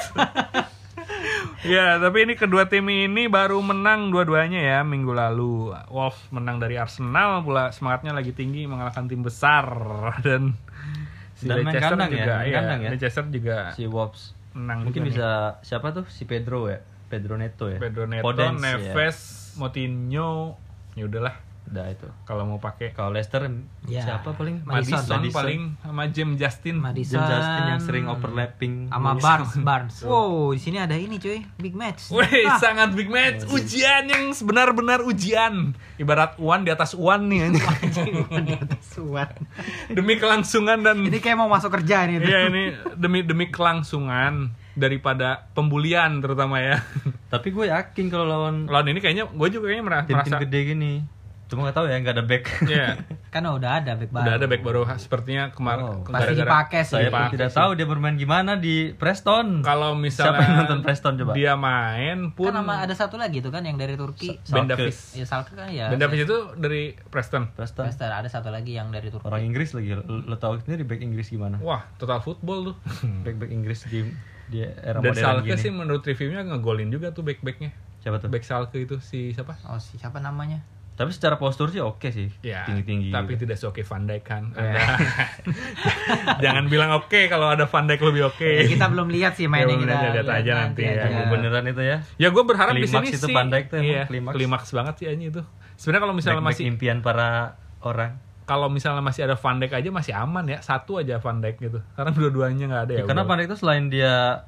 ya, 1.78 2.02
tapi 2.02 2.18
ini 2.26 2.34
kedua 2.34 2.66
tim 2.66 2.90
ini 2.90 3.30
baru 3.30 3.62
menang 3.62 4.10
dua-duanya 4.10 4.66
ya 4.66 4.80
minggu 4.82 5.14
lalu. 5.14 5.78
Wolves 5.94 6.18
menang 6.34 6.58
dari 6.58 6.82
Arsenal 6.82 7.46
pula 7.46 7.70
semangatnya 7.70 8.18
lagi 8.18 8.34
tinggi 8.34 8.66
mengalahkan 8.66 9.06
tim 9.06 9.22
besar 9.22 9.70
dan 10.26 10.58
si 11.38 11.46
Dan 11.46 11.62
Leicester 11.62 11.94
ya, 12.02 12.10
juga 12.10 12.36
iya, 12.50 12.60
ya. 12.82 12.90
Leicester 12.90 13.26
juga 13.30 13.58
Si 13.78 13.86
Wolves. 13.86 14.34
Menang 14.56 14.88
Mungkin 14.88 15.04
juga 15.04 15.06
nih. 15.06 15.12
bisa 15.14 15.30
siapa 15.62 15.92
tuh 15.92 16.06
si 16.08 16.24
Pedro 16.24 16.72
ya? 16.72 16.80
Pedro 17.12 17.38
Neto 17.38 17.70
ya. 17.70 17.78
Pedro 17.78 18.10
Neto, 18.10 18.24
Podence, 18.26 18.64
ya. 18.64 18.96
Neves, 18.96 19.18
Moutinho, 19.60 20.58
ya 20.98 21.06
udahlah 21.06 21.36
Udah 21.66 21.86
itu. 21.88 22.06
kalau 22.24 22.46
mau 22.46 22.58
pakai 22.58 22.92
Kalau 22.92 23.10
Leicester 23.10 23.42
Ya. 23.84 24.02
siapa 24.04 24.32
paling? 24.32 24.62
Madison. 24.62 24.96
Madison, 24.96 25.18
Madison. 25.18 25.36
paling 25.36 25.62
sama 25.78 26.04
James 26.08 26.36
Justin. 26.36 26.76
Madison 26.78 27.18
James 27.18 27.30
Justin 27.32 27.64
yang 27.68 27.82
sering 27.82 28.06
overlapping. 28.08 28.74
sama 28.88 29.12
Barnes 29.16 29.54
Barnes. 29.58 29.96
Wow, 30.02 30.52
di 30.52 30.60
sini 30.60 30.78
ada 30.78 30.94
ini 30.94 31.16
cuy, 31.16 31.42
big 31.56 31.74
match. 31.74 32.10
Wih, 32.10 32.46
Ah, 32.46 32.58
sangat 32.58 32.92
big 32.92 33.08
match. 33.08 33.44
Ujian 33.48 34.06
yang 34.06 34.30
sebenar-benar 34.32 35.02
ujian. 35.02 35.74
Ibarat 35.96 36.38
uan 36.38 36.62
di 36.62 36.70
atas 36.70 36.94
uan 36.94 37.28
nih. 37.28 37.50
suat. 38.86 39.30
demi 39.98 40.16
kelangsungan 40.16 40.80
dan 40.80 41.02
Ini 41.02 41.18
kayak 41.18 41.36
mau 41.36 41.48
masuk 41.48 41.72
kerja 41.72 42.06
ini. 42.06 42.20
Iya 42.20 42.40
ini 42.48 42.64
demi 42.96 43.22
demi 43.22 43.46
kelangsungan 43.48 44.54
daripada 44.74 45.48
pembulian 45.52 46.20
terutama 46.20 46.60
ya. 46.60 46.84
Tapi 47.28 47.50
gue 47.50 47.66
yakin 47.66 48.06
kalau 48.08 48.26
lawan 48.26 48.56
Lawan 48.66 48.88
ini 48.88 49.00
kayaknya 49.00 49.28
gue 49.28 49.48
juga 49.50 49.66
kayaknya 49.66 49.84
mera- 49.84 50.04
tim-tim 50.04 50.20
merasa 50.30 50.42
gede 50.42 50.60
gini. 50.66 50.94
Cuma 51.46 51.62
nggak 51.62 51.78
tahu 51.78 51.86
ya 51.86 51.96
nggak 52.00 52.16
ada 52.18 52.26
back. 52.26 52.44
Iya, 52.66 52.88
Kan 53.34 53.46
udah 53.46 53.78
ada 53.78 53.94
back 53.94 54.10
baru. 54.10 54.24
udah 54.26 54.34
ada 54.34 54.48
back 54.48 54.62
baru 54.62 54.82
sepertinya 54.98 55.54
kemarin 55.54 55.84
Oh, 55.86 56.02
Pasti 56.02 56.34
dipakai 56.34 56.82
sih. 56.82 56.96
Saya 56.98 57.10
pun 57.10 57.30
tidak 57.30 57.50
sih. 57.52 57.58
tahu 57.58 57.70
dia 57.76 57.86
bermain 57.86 58.16
gimana 58.16 58.58
di 58.58 58.90
Preston. 58.92 59.62
Kalau 59.62 59.94
Siapa 59.94 60.02
misalnya 60.02 60.40
yang 60.42 60.56
nonton 60.60 60.80
Preston 60.82 61.14
coba? 61.22 61.32
Dia 61.36 61.54
main 61.54 62.18
pun 62.32 62.50
Kan 62.50 62.60
sama 62.60 62.82
ada 62.82 62.96
satu 62.96 63.16
lagi 63.16 63.40
tuh 63.40 63.52
kan 63.52 63.62
yang 63.62 63.78
dari 63.78 63.94
Turki. 63.94 64.42
Ben. 64.48 64.66
Davis. 64.66 65.14
Ya 65.14 65.24
Salke 65.24 65.54
kan 65.54 65.70
ya. 65.70 65.92
Ben 65.92 66.00
Davis 66.00 66.24
itu 66.24 66.38
dari 66.56 66.98
Preston. 67.06 67.54
Preston. 67.54 67.86
Leicester 67.86 68.10
ada 68.10 68.26
satu 68.26 68.50
lagi 68.50 68.74
yang 68.74 68.90
dari 68.90 69.08
Turki. 69.08 69.24
Orang 69.24 69.44
Inggris 69.44 69.72
lagi. 69.72 69.94
Lo, 69.94 70.02
lo 70.02 70.36
tahu 70.36 70.58
sendiri 70.60 70.82
back 70.82 71.00
Inggris 71.00 71.30
gimana? 71.30 71.62
Wah, 71.62 71.86
total 71.96 72.20
football 72.20 72.72
tuh. 72.72 72.76
Back 73.26 73.38
back 73.38 73.50
Inggris 73.50 73.86
di 73.86 74.02
di 74.46 74.62
era 74.62 74.98
Dan 74.98 75.10
modern 75.10 75.18
Schalke 75.18 75.50
gini. 75.50 75.58
sih 75.58 75.70
menurut 75.70 76.02
reviewnya 76.02 76.42
ngegolin 76.44 76.90
juga 76.90 77.10
tuh 77.10 77.22
back-backnya. 77.22 77.74
Siapa 78.00 78.18
tuh? 78.18 78.30
Back 78.30 78.42
Schalke 78.42 78.78
itu 78.78 78.98
si 78.98 79.34
siapa? 79.34 79.58
Oh, 79.66 79.78
si 79.78 79.98
siapa 79.98 80.18
namanya? 80.18 80.62
Tapi 80.96 81.12
secara 81.12 81.36
postur 81.36 81.68
sih 81.68 81.84
oke 81.84 82.08
sih. 82.08 82.32
Ya, 82.40 82.64
Tinggi-tinggi. 82.64 83.12
tapi 83.12 83.36
gitu. 83.36 83.44
tidak 83.44 83.60
seoke 83.60 83.84
Van 83.84 84.08
Dijk 84.08 84.24
kan. 84.24 84.44
Ya. 84.56 84.64
Anda. 84.64 84.96
Jangan 86.44 86.72
bilang 86.72 86.96
oke 86.96 87.28
kalau 87.28 87.52
ada 87.52 87.68
Van 87.68 87.84
Dijk 87.84 88.00
lebih 88.00 88.32
oke. 88.32 88.48
Ya, 88.48 88.64
kita 88.64 88.88
belum 88.88 89.12
lihat 89.12 89.36
sih 89.36 89.52
mainnya 89.52 89.76
Ya, 89.76 89.84
kita. 89.84 89.96
lihat 90.24 90.30
aja 90.32 90.52
nanti 90.56 90.82
ya. 90.88 91.04
Yang 91.12 91.28
beneran 91.28 91.66
itu 91.68 91.82
ya. 91.84 91.98
Ya 92.16 92.28
gue 92.32 92.44
berharap 92.48 92.72
di 92.72 92.88
sini 92.88 93.12
itu 93.12 93.28
sih. 93.28 93.36
Van 93.36 93.52
Dijk 93.52 93.66
tuh 93.68 93.84
iya, 93.84 94.08
klimaks. 94.08 94.36
klimaks 94.40 94.70
banget 94.72 94.96
sih 95.04 95.08
aja 95.12 95.24
itu. 95.36 95.42
Sebenarnya 95.76 96.02
kalau 96.08 96.16
misalnya 96.16 96.44
masih 96.44 96.64
impian 96.72 97.04
para 97.04 97.60
orang. 97.84 98.24
kalau 98.46 98.70
misalnya 98.70 99.02
masih 99.02 99.26
ada 99.26 99.36
Van 99.36 99.58
Dijk 99.60 99.74
aja 99.76 99.90
masih 99.92 100.14
aman 100.16 100.46
ya. 100.48 100.64
Satu 100.64 101.02
aja 101.04 101.20
Van 101.20 101.44
Dijk 101.44 101.60
gitu. 101.60 101.84
Karena 101.98 102.16
dua-duanya 102.16 102.66
nggak 102.72 102.84
ada 102.88 102.94
ya. 102.96 103.00
Ya, 103.02 103.04
karena. 103.04 103.28
Van 103.28 103.36
Dijk 103.36 103.52
itu 103.52 103.58
selain 103.60 103.92
dia 103.92 104.48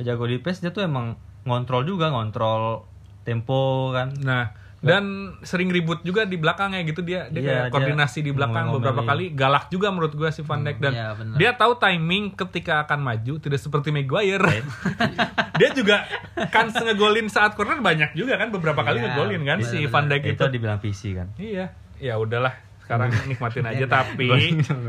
jago 0.00 0.24
di 0.24 0.40
pace 0.40 0.64
dia 0.64 0.72
tuh 0.72 0.86
emang 0.86 1.18
ngontrol 1.44 1.84
juga, 1.84 2.08
ngontrol 2.08 2.86
tempo 3.22 3.92
kan. 3.92 4.14
Nah, 4.22 4.63
dan 4.84 5.04
sering 5.40 5.68
ribut 5.68 6.00
juga 6.00 6.22
di 6.22 6.36
belakangnya 6.36 6.84
gitu 6.84 7.00
dia 7.00 7.26
dia 7.26 7.40
Iya, 7.40 7.48
kayak 7.50 7.62
dia 7.62 7.72
koordinasi 7.72 8.18
di 8.20 8.30
belakang 8.30 8.68
beberapa 8.70 9.02
kali 9.02 9.32
galak 9.32 9.68
juga 9.68 9.88
menurut 9.88 10.12
gua 10.12 10.28
si 10.28 10.40
Van 10.40 10.60
Dijk 10.60 10.78
dan 10.78 10.92
iya, 10.92 11.08
bener. 11.12 11.36
dia 11.36 11.50
tahu 11.52 11.72
timing 11.74 12.32
ketika 12.34 12.84
akan 12.84 13.00
maju 13.00 13.34
tidak 13.38 13.58
seperti 13.58 13.88
Maguire. 13.88 14.62
dia 15.60 15.70
juga 15.70 16.04
kan 16.48 16.68
ngegolin 16.68 17.26
saat 17.26 17.52
corner 17.52 17.78
banyak 17.78 18.12
juga 18.12 18.36
kan 18.36 18.48
beberapa 18.48 18.80
kali 18.80 18.98
Iya, 18.98 19.04
ngegolin 19.08 19.42
kan 19.42 19.58
si 19.60 19.82
bener-bener. 19.82 19.90
Van 19.90 20.04
Dijk 20.06 20.22
itu 20.22 20.32
itu. 20.36 20.44
dibilang 20.50 20.78
PC 20.78 21.02
kan. 21.14 21.28
Iya. 21.34 21.66
Ya 21.96 22.14
udahlah, 22.14 22.52
sekarang 22.80 23.08
nikmatin 23.30 23.64
aja 23.64 23.78
Iya, 23.78 23.86
tapi 23.86 24.28
Jangan 24.28 24.84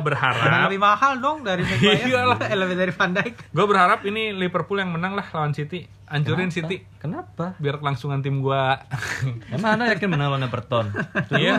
berharap 0.00 0.68
lebih 0.68 0.78
mahal 0.78 1.12
dong 1.18 1.42
dari 1.42 1.62
Maguire. 1.68 2.06
Iyalah. 2.06 2.38
Eh, 2.44 2.54
lebih 2.54 2.76
dari 2.76 2.92
Van 2.92 3.10
Dijk. 3.10 3.34
gua 3.50 3.66
berharap 3.66 4.00
ini 4.04 4.30
Liverpool 4.30 4.78
yang 4.78 4.92
menang 4.92 5.12
lah 5.12 5.26
lawan 5.28 5.50
City. 5.50 5.97
Ancurin 6.08 6.48
City 6.48 6.82
Kenapa? 6.98 7.54
biar 7.56 7.78
kelangsungan 7.78 8.18
tim 8.18 8.40
gua. 8.40 8.74
Emang 9.54 9.78
anda 9.78 9.86
yakin 9.88 10.08
menang 10.08 10.34
lawan 10.34 10.42
Everton? 10.42 10.90
Iya, 11.30 11.54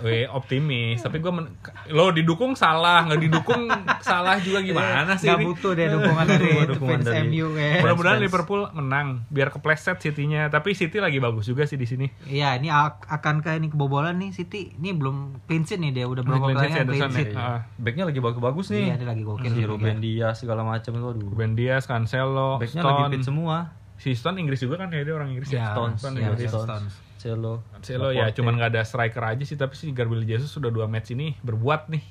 weh 0.00 0.24
optimis. 0.24 1.02
Tapi 1.02 1.18
gue 1.18 1.28
men- 1.28 1.52
lo 1.88 2.08
didukung 2.08 2.54
salah, 2.54 3.04
nggak 3.04 3.20
didukung 3.20 3.68
salah 4.00 4.38
juga 4.38 4.64
gimana 4.64 5.12
sih? 5.14 5.28
Ini? 5.28 5.44
butuh 5.44 5.76
deh 5.76 5.90
dukungan 5.90 6.24
dari 6.24 6.48
dukungan 6.66 6.98
fans 6.98 7.06
dari- 7.06 7.28
MU 7.28 7.52
kayak. 7.52 7.80
Mudah-mudahan. 7.80 8.18
Liverpool 8.18 8.62
menang, 8.72 9.28
biar 9.28 9.50
kepleset 9.50 9.98
City-nya. 9.98 10.48
Tapi 10.48 10.72
City 10.72 10.98
lagi 10.98 11.18
bagus 11.18 11.44
juga 11.44 11.62
sih 11.62 11.76
di 11.76 11.84
sini. 11.84 12.06
Iya, 12.24 12.56
ini 12.56 12.72
ak- 12.72 13.04
akankah 13.04 13.54
ini 13.54 13.68
kebobolan 13.68 14.16
nih 14.16 14.32
City? 14.32 14.72
Ini 14.72 14.94
belum 14.94 15.44
clean 15.44 15.62
sheet 15.62 15.78
nih 15.78 15.92
dia 15.92 16.06
udah 16.06 16.22
berapa 16.22 16.48
kali 16.48 16.66
kan 16.66 16.86
clean 16.86 17.12
sheet. 17.12 17.30
ya. 17.30 17.38
Ah. 17.38 17.60
Backnya 17.76 18.08
lagi 18.08 18.18
bagus-bagus 18.18 18.72
nih. 18.72 18.84
Iya, 18.88 18.94
dia 18.96 19.08
lagi 19.08 19.22
gokil 19.22 19.50
Si 19.50 19.62
Ruben 19.62 19.98
Dias 19.98 20.36
segala 20.38 20.64
macam 20.64 20.90
itu 20.90 21.06
aduh. 21.10 21.28
Ruben 21.28 21.52
Dias, 21.52 21.84
Cancelo, 21.84 22.56
Backnya 22.56 22.80
lagi 22.80 23.02
fit 23.12 23.24
semua. 23.26 23.76
Si 23.98 24.14
Stone 24.14 24.38
Inggris 24.38 24.62
juga 24.62 24.78
kan 24.78 24.94
ya 24.94 25.02
dia 25.02 25.14
orang 25.14 25.34
Inggris 25.34 25.50
Ya, 25.50 25.58
ya. 25.58 25.66
Stones, 25.74 25.98
Stone 25.98 26.16
ya, 26.16 26.30
Inggris. 26.30 26.48
Stones. 26.48 26.64
Stones, 26.64 26.94
Celo. 27.18 27.54
Cancelo 27.74 28.08
ya, 28.14 28.30
cuman 28.30 28.54
nggak 28.54 28.70
ada 28.78 28.82
striker 28.86 29.22
aja 29.26 29.42
sih. 29.42 29.58
Tapi 29.58 29.74
si 29.74 29.90
Gabriel 29.90 30.22
Jesus 30.22 30.54
sudah 30.54 30.70
dua 30.70 30.86
match 30.86 31.10
ini 31.12 31.34
berbuat 31.42 31.90
nih. 31.90 32.04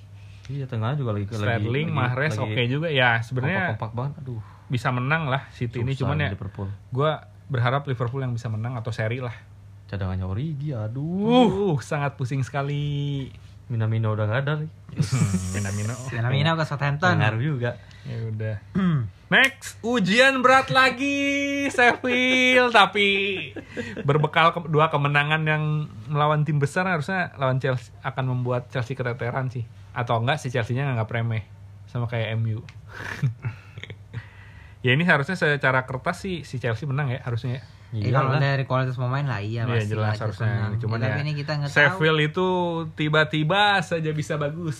Iya, 0.47 0.63
tengahnya 0.67 0.99
juga 0.99 1.11
lagi 1.15 1.27
Sterling, 1.27 1.91
Mahrez 1.91 2.39
oke 2.39 2.61
juga. 2.67 2.87
Ya 2.87 3.19
sebenarnya 3.19 3.75
Kompak-kompak 3.75 3.91
banget. 3.95 4.13
Aduh. 4.23 4.41
bisa 4.67 4.91
menang 4.91 5.31
lah 5.31 5.47
City 5.55 5.79
ini. 5.79 5.95
susah 5.95 6.11
Cuman 6.11 6.27
ya 6.27 6.29
Liverpool. 6.35 6.67
gue 6.91 7.11
berharap 7.47 7.87
Liverpool 7.87 8.19
yang 8.19 8.35
bisa 8.35 8.51
menang 8.51 8.75
atau 8.75 8.91
seri 8.91 9.23
lah. 9.23 9.31
Cadangannya 9.87 10.27
Origi, 10.27 10.75
aduh. 10.75 11.71
Uh, 11.71 11.79
sangat 11.79 12.19
pusing 12.19 12.43
sekali. 12.43 13.31
Minamino 13.67 14.11
udah 14.11 14.25
gak 14.25 14.39
ada 14.43 14.51
nih. 14.59 14.69
Minamino. 15.51 15.93
Minamino 16.09 16.51
ke 16.55 16.63
Southampton. 16.63 17.19
Pengaruh 17.19 17.39
juga. 17.39 17.71
Ya 18.07 18.17
udah. 18.23 18.55
Next, 19.27 19.75
ujian 19.83 20.39
berat 20.39 20.71
lagi 20.71 21.67
Sheffield 21.67 22.71
tapi 22.71 23.07
berbekal 24.01 24.51
ke- 24.51 24.67
dua 24.67 24.87
kemenangan 24.87 25.43
yang 25.43 25.63
melawan 26.07 26.41
tim 26.41 26.57
besar 26.57 26.87
harusnya 26.87 27.35
lawan 27.35 27.59
Chelsea 27.59 27.91
akan 27.99 28.23
membuat 28.31 28.71
Chelsea 28.71 28.95
keteteran 28.95 29.51
sih. 29.51 29.67
Atau 29.91 30.17
enggak 30.17 30.39
si 30.39 30.47
Chelsea-nya 30.47 30.87
nganggap 30.87 31.11
remeh 31.11 31.43
sama 31.85 32.07
kayak 32.07 32.39
MU. 32.39 32.63
ya 34.85 34.95
ini 34.95 35.03
harusnya 35.03 35.35
secara 35.35 35.83
kertas 35.83 36.23
sih 36.23 36.47
si 36.47 36.57
Chelsea 36.57 36.87
menang 36.87 37.11
ya 37.11 37.19
harusnya 37.19 37.59
ya. 37.59 37.63
Eh, 37.89 38.09
kalau 38.09 38.35
dari 38.35 38.63
kualitas 38.63 38.93
pemain 38.93 39.23
lah 39.23 39.39
iya 39.39 39.63
Iya 39.63 39.71
pasti 39.73 39.87
jelas 39.89 40.03
lah, 40.09 40.21
harusnya. 40.21 40.47
menang. 40.49 40.73
Cuman 40.77 40.97
Ya, 40.97 40.99
ya, 40.99 41.07
tapi 41.07 41.19
ini 41.21 41.31
kita 41.33 41.51
nggak 41.53 41.69
tahu. 41.69 41.77
Sheffield 41.77 42.19
itu 42.21 42.47
tiba-tiba 42.93 43.61
saja 43.79 44.09
bisa 44.11 44.33
bagus. 44.35 44.79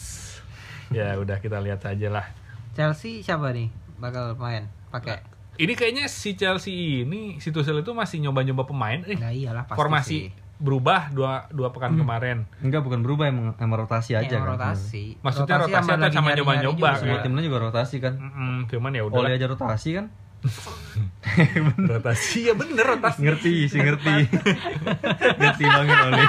ya 0.89 1.15
udah 1.15 1.37
kita 1.37 1.59
lihat 1.59 1.79
saja 1.79 2.07
lah. 2.09 2.25
Chelsea 2.71 3.19
siapa 3.19 3.49
nih 3.49 3.67
bakal 3.95 4.35
main? 4.35 4.67
Pakai. 4.87 5.19
Ini 5.55 5.73
kayaknya 5.73 6.05
si 6.05 6.33
Chelsea 6.33 7.01
ini 7.01 7.37
si 7.37 7.49
Tuchel 7.49 7.79
itu 7.79 7.91
masih 7.91 8.21
nyoba-nyoba 8.21 8.63
pemain. 8.63 9.01
Eh, 9.01 9.15
Nah, 9.15 9.29
iyalah 9.29 9.65
pasti 9.65 9.75
formasi 9.75 10.17
sih. 10.21 10.23
berubah 10.57 11.09
dua 11.09 11.49
dua 11.49 11.71
pekan 11.71 11.95
kemarin. 11.95 12.45
Enggak 12.59 12.81
bukan 12.81 13.01
berubah 13.01 13.25
emang, 13.25 13.57
emang 13.57 13.77
rotasi 13.79 14.13
aja 14.13 14.27
Yang 14.27 14.37
kan. 14.37 14.51
rotasi. 14.53 15.05
Maksudnya 15.17 15.57
rotasi 15.59 15.89
lagi 15.93 16.13
sama 16.13 16.29
nyoba-nyoba, 16.31 16.63
juga. 16.77 16.87
kan? 16.87 16.99
Semua 16.99 17.17
timnya 17.19 17.41
juga 17.41 17.57
rotasi 17.61 17.95
kan. 17.97 18.13
Mm-mm, 18.15 18.55
cuman 18.67 18.91
ya 18.91 19.03
udah 19.03 19.17
Oleh 19.17 19.31
aja 19.33 19.45
rotasi 19.47 19.89
kan. 19.93 20.05
rotasi 21.91 22.51
ya 22.51 22.53
bener 22.57 22.85
rotasi. 22.97 23.19
Ngerti 23.21 23.53
sih 23.69 23.79
ngerti. 23.79 24.15
ngerti 25.39 25.63
banget 25.65 25.97
oleh. 26.07 26.27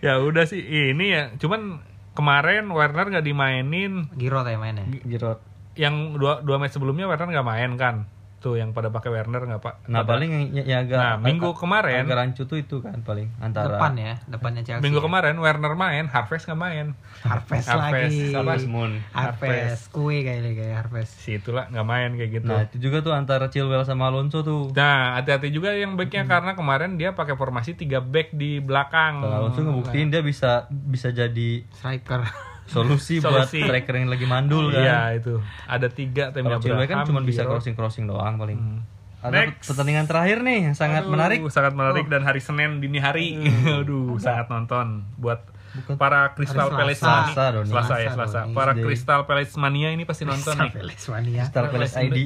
ya 0.00 0.20
udah 0.20 0.44
sih 0.48 0.60
ini 0.60 1.06
ya. 1.12 1.22
Cuman 1.36 1.84
kemarin 2.16 2.68
Werner 2.72 3.06
nggak 3.12 3.26
dimainin. 3.26 4.08
Giroud 4.16 4.48
ya 4.48 4.56
mainnya. 4.56 4.88
Giroud. 5.04 5.38
Yang 5.76 5.94
dua 6.16 6.32
dua 6.40 6.56
match 6.56 6.74
sebelumnya 6.74 7.04
Werner 7.04 7.28
nggak 7.28 7.46
main 7.46 7.72
kan. 7.76 8.08
Tuh 8.46 8.54
yang 8.54 8.70
pada 8.70 8.88
pakai 8.88 9.10
Werner 9.10 9.42
nggak 9.42 9.58
pak. 9.58 9.74
Nah 9.86 10.02
paling 10.02 10.30
yang, 10.30 10.62
yang 10.62 10.80
agak 10.80 10.94
Nah, 10.94 11.14
minggu 11.18 11.50
kemarin- 11.52 12.06
agak 12.06 12.14
rancu 12.16 12.42
tuh 12.44 12.56
itu 12.56 12.78
kan 12.78 13.02
paling 13.02 13.26
antara 13.38 13.74
Depan 13.74 13.92
ya, 13.96 14.14
depannya 14.24 14.62
Chelsea. 14.62 14.80
Minggu 14.80 14.98
ya. 14.98 15.04
kemarin 15.04 15.34
Werner 15.36 15.74
main, 15.74 16.06
Harvest 16.06 16.46
nggak 16.46 16.54
main. 16.56 16.86
Harvest 17.20 17.66
Harvest, 17.66 18.14
lagi. 18.14 18.30
sama 18.30 18.54
Moon. 18.64 18.92
Harvest, 19.10 19.90
kue 19.90 20.22
kayaknya 20.22 20.54
kayak 20.54 20.74
Harvest. 20.78 21.18
Si 21.18 21.34
itulah 21.34 21.66
nggak 21.66 21.82
main 21.84 22.10
kayak 22.14 22.30
gitu. 22.32 22.46
Nah 22.46 22.62
itu 22.62 22.76
juga 22.80 23.02
tuh 23.02 23.12
antara 23.12 23.48
Chilwell 23.48 23.82
sama 23.82 24.06
Alonso 24.06 24.40
tuh. 24.40 24.70
Nah, 24.70 25.18
hati-hati 25.18 25.50
juga 25.50 25.72
yang 25.72 25.94
backnya 25.94 26.22
Hmm. 26.22 26.30
karena 26.30 26.52
kemarin 26.54 26.94
dia 26.94 27.10
pakai 27.10 27.34
formasi 27.34 27.74
3 27.74 27.98
back 27.98 28.30
di 28.30 28.58
belakang. 28.58 29.18
Kalau 29.18 29.34
Alonso 29.42 29.60
ngebuktiin 29.60 30.08
dia 30.08 30.22
bisa 30.22 30.64
bisa 30.70 31.10
jadi 31.10 31.66
Striker. 31.72 32.22
Solusi, 32.66 33.18
buat 33.22 33.48
Solusi. 33.48 33.62
striker 33.64 33.94
yang 33.96 34.10
lagi 34.10 34.26
mandul 34.26 34.70
kan. 34.70 34.82
Iya 34.82 35.00
itu. 35.18 35.34
Ada 35.66 35.88
tiga 35.90 36.30
tim 36.34 36.46
Kalau 36.46 36.60
Chilwell 36.60 36.86
kan 36.90 37.06
cuma 37.06 37.22
bisa 37.22 37.46
crossing 37.46 37.74
crossing 37.74 38.04
doang 38.06 38.36
paling. 38.36 38.82
Ada 39.26 39.50
Next. 39.50 39.66
pertandingan 39.72 40.06
terakhir 40.06 40.38
nih 40.44 40.70
yang 40.70 40.76
sangat 40.76 41.08
menarik. 41.08 41.42
Oh. 41.42 41.50
Sangat 41.50 41.74
menarik 41.74 42.06
dan 42.06 42.22
hari 42.22 42.38
Senin 42.38 42.78
dini 42.78 43.02
hari. 43.02 43.40
Aduh, 43.82 44.20
sangat 44.22 44.46
nonton 44.52 45.08
buat 45.18 45.42
Bukan- 45.76 45.96
para 45.96 46.32
Crystal 46.32 46.68
Palace 46.68 46.98
Selasa. 46.98 47.12
mania. 47.12 47.34
Selasa 47.34 47.64
Selasa 47.66 47.94
ya, 47.96 48.10
Selasa 48.10 48.38
dong, 48.42 48.52
Para. 48.52 48.72
Crystal 48.72 49.20
Palace 49.22 49.52
mania 49.54 49.88
ini 49.90 50.02
pasti 50.02 50.24
nonton 50.24 50.54
nih. 50.56 50.72
Liswania. 50.82 51.42
Star 51.44 51.68
Palace 51.68 51.94
ID. 51.96 52.18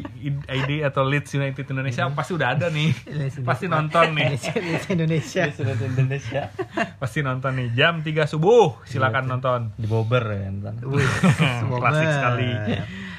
ID 0.46 0.70
atau 0.82 1.02
Leeds 1.02 1.30
United 1.32 1.66
Indonesia 1.66 2.06
pasti 2.10 2.32
udah 2.32 2.48
ada 2.52 2.66
nih. 2.68 2.90
Leeds 3.18 3.42
pasti 3.42 3.66
nonton 3.66 4.06
nih. 4.12 4.28
Leeds 4.36 4.86
Indonesia. 4.88 5.42
Sudah 5.50 5.74
Indonesia 5.76 6.42
Pasti 7.02 7.18
nonton 7.20 7.52
nih 7.54 7.68
jam 7.72 8.00
3 8.00 8.24
subuh. 8.24 8.78
Iya, 8.80 8.90
Silakan 8.90 9.24
nonton. 9.26 9.60
di 9.74 9.86
Bobber 9.86 10.22
ya. 10.22 10.48
Wih, 10.82 11.08
Klasik 11.80 12.08
sekali. 12.08 12.48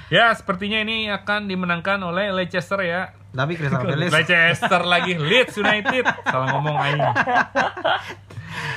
Ya, 0.08 0.32
sepertinya 0.32 0.78
ini 0.78 1.08
akan 1.08 1.48
dimenangkan 1.48 1.98
oleh 2.02 2.30
Leicester 2.30 2.80
ya. 2.82 3.16
Tapi 3.32 3.56
Crystal 3.56 3.80
Palace 3.80 4.12
Leicester 4.12 4.82
lagi 4.84 5.16
Leeds 5.16 5.56
United. 5.56 6.04
Salah 6.26 6.48
ngomong 6.52 6.76
aing. 6.78 7.00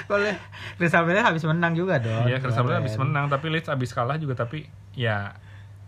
Oleh 0.09 0.35
Crystal 0.75 1.03
Palace 1.03 1.25
habis 1.25 1.45
menang 1.45 1.73
juga 1.73 1.99
dong. 1.99 2.25
Iya, 2.25 2.39
Crystal 2.39 2.63
Palace 2.63 2.81
habis 2.81 2.95
menang 2.97 3.27
tapi 3.27 3.47
Leeds 3.49 3.67
habis 3.67 3.91
kalah 3.91 4.17
juga 4.17 4.35
tapi 4.37 4.65
ya 4.93 5.35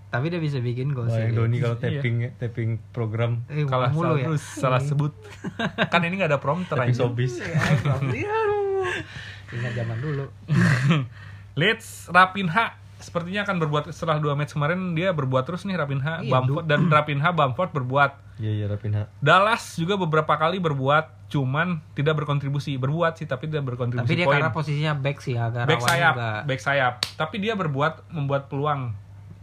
Tapi 0.06 0.28
dia 0.28 0.38
bisa 0.38 0.58
bikin 0.58 0.90
gol 0.90 1.04
Wah, 1.04 1.18
sih. 1.18 1.30
Doni 1.30 1.58
kalau 1.58 1.76
Iya. 1.76 1.98
tapping 1.98 2.16
tapping 2.36 2.70
program 2.88 3.42
Eh, 3.46 3.64
kalah 3.64 3.90
mulu 3.90 4.14
ya. 4.16 4.26
terus 4.26 4.40
salah 4.40 4.78
sebut. 4.78 5.10
kan 5.92 6.00
ini 6.00 6.14
nggak 6.14 6.30
ada 6.30 6.38
prompter 6.38 6.78
aja. 6.78 6.94
sobis. 7.02 7.36
Iya, 7.36 7.58
aduh. 7.90 8.86
Ingat 9.54 9.72
zaman 9.74 9.98
dulu. 9.98 10.24
Leeds 11.58 12.06
Rapinha 12.08 12.78
sepertinya 13.06 13.40
akan 13.42 13.56
berbuat 13.56 13.84
setelah 13.88 14.18
dua 14.18 14.34
match 14.34 14.50
kemarin 14.50 14.92
dia 14.92 15.10
berbuat 15.10 15.46
terus 15.46 15.62
nih 15.62 15.74
Rapinha 15.74 16.20
Iya, 16.20 16.28
Bamford 16.28 16.66
dan 16.66 16.80
Rapinha 16.88 17.30
Bamford 17.30 17.70
berbuat 17.70 18.12
Iya 18.36 18.52
iya 18.52 18.66
Rapinha. 18.66 19.06
Dallas 19.18 19.78
juga 19.78 19.94
beberapa 19.94 20.34
kali 20.34 20.58
berbuat 20.58 21.08
cuman 21.26 21.80
tidak 21.92 22.18
berkontribusi 22.18 22.74
berbuat 22.76 23.16
sih 23.16 23.24
tapi 23.24 23.46
tidak 23.46 23.64
berkontribusi 23.64 24.04
Tapi 24.04 24.14
dia 24.14 24.26
poin 24.26 24.36
karena 24.36 24.50
posisinya 24.50 24.92
back 24.92 25.18
sih 25.18 25.34
agak 25.34 25.64
back 25.64 25.80
sayap 25.80 26.12
juga. 26.12 26.30
back 26.44 26.60
sayap 26.60 26.92
tapi 27.14 27.36
dia 27.38 27.54
berbuat 27.54 28.10
membuat 28.10 28.46
peluang 28.46 28.92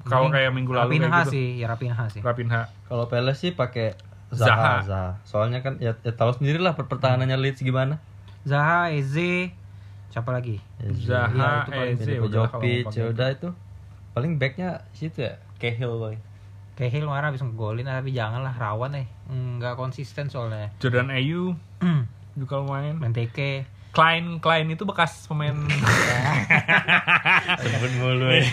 kalau 0.04 0.28
kayak 0.28 0.52
minggu 0.52 0.70
lalu 0.70 1.00
Rapinha 1.00 1.08
kayak 1.08 1.20
gitu 1.22 1.32
sih, 1.32 1.48
ya 1.58 1.66
Rapinha 1.66 2.04
sih. 2.08 2.20
Rapinha 2.20 2.62
Kalau 2.84 3.08
Palace 3.08 3.40
sih 3.40 3.52
pakai 3.52 3.96
Zaha. 4.30 4.52
Zaha. 4.52 4.74
Zaha. 4.84 5.10
Soalnya 5.24 5.60
kan 5.60 5.80
ya, 5.80 5.96
ya 5.98 6.12
tahu 6.12 6.34
sendiri 6.34 6.58
lah 6.58 6.74
per- 6.74 6.86
pertahanannya 6.86 7.40
Leeds 7.40 7.62
gimana. 7.62 8.04
Zaha, 8.44 8.92
Eze, 8.92 9.56
siapa 10.14 10.30
lagi? 10.30 10.62
Zaha 10.94 11.66
Iya, 11.74 11.98
itu 11.98 12.22
paling 12.22 12.46
pakai 12.46 12.86
ya 12.86 12.86
itu. 12.86 13.02
udah 13.10 13.28
itu. 13.34 13.50
Paling 14.14 14.38
backnya 14.38 14.86
situ 14.94 15.26
ya. 15.26 15.42
Cahill 15.58 15.98
boy. 15.98 16.16
Cahill 16.78 17.06
kemarin 17.06 17.26
habis 17.30 17.42
ngegolin 17.42 17.82
tapi 17.84 18.14
janganlah 18.14 18.54
rawan 18.54 18.94
eh. 18.94 19.08
Enggak 19.26 19.74
konsisten 19.74 20.30
soalnya. 20.30 20.70
Jordan 20.78 21.10
Ayew 21.10 21.58
juga 22.40 22.62
lumayan 22.62 23.02
Menteke. 23.02 23.66
Klein 23.94 24.38
Klein 24.42 24.70
itu 24.70 24.86
bekas 24.86 25.26
pemain 25.26 25.54
Sebut 27.62 27.92
mulu 27.98 28.30
ya. 28.30 28.46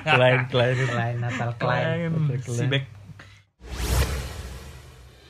Klien 0.00 0.40
itu. 0.44 0.84
Klein 0.88 1.16
Natal 1.20 1.50
Klein. 1.56 2.12
Klein 2.12 2.40
si 2.40 2.64
back 2.64 2.84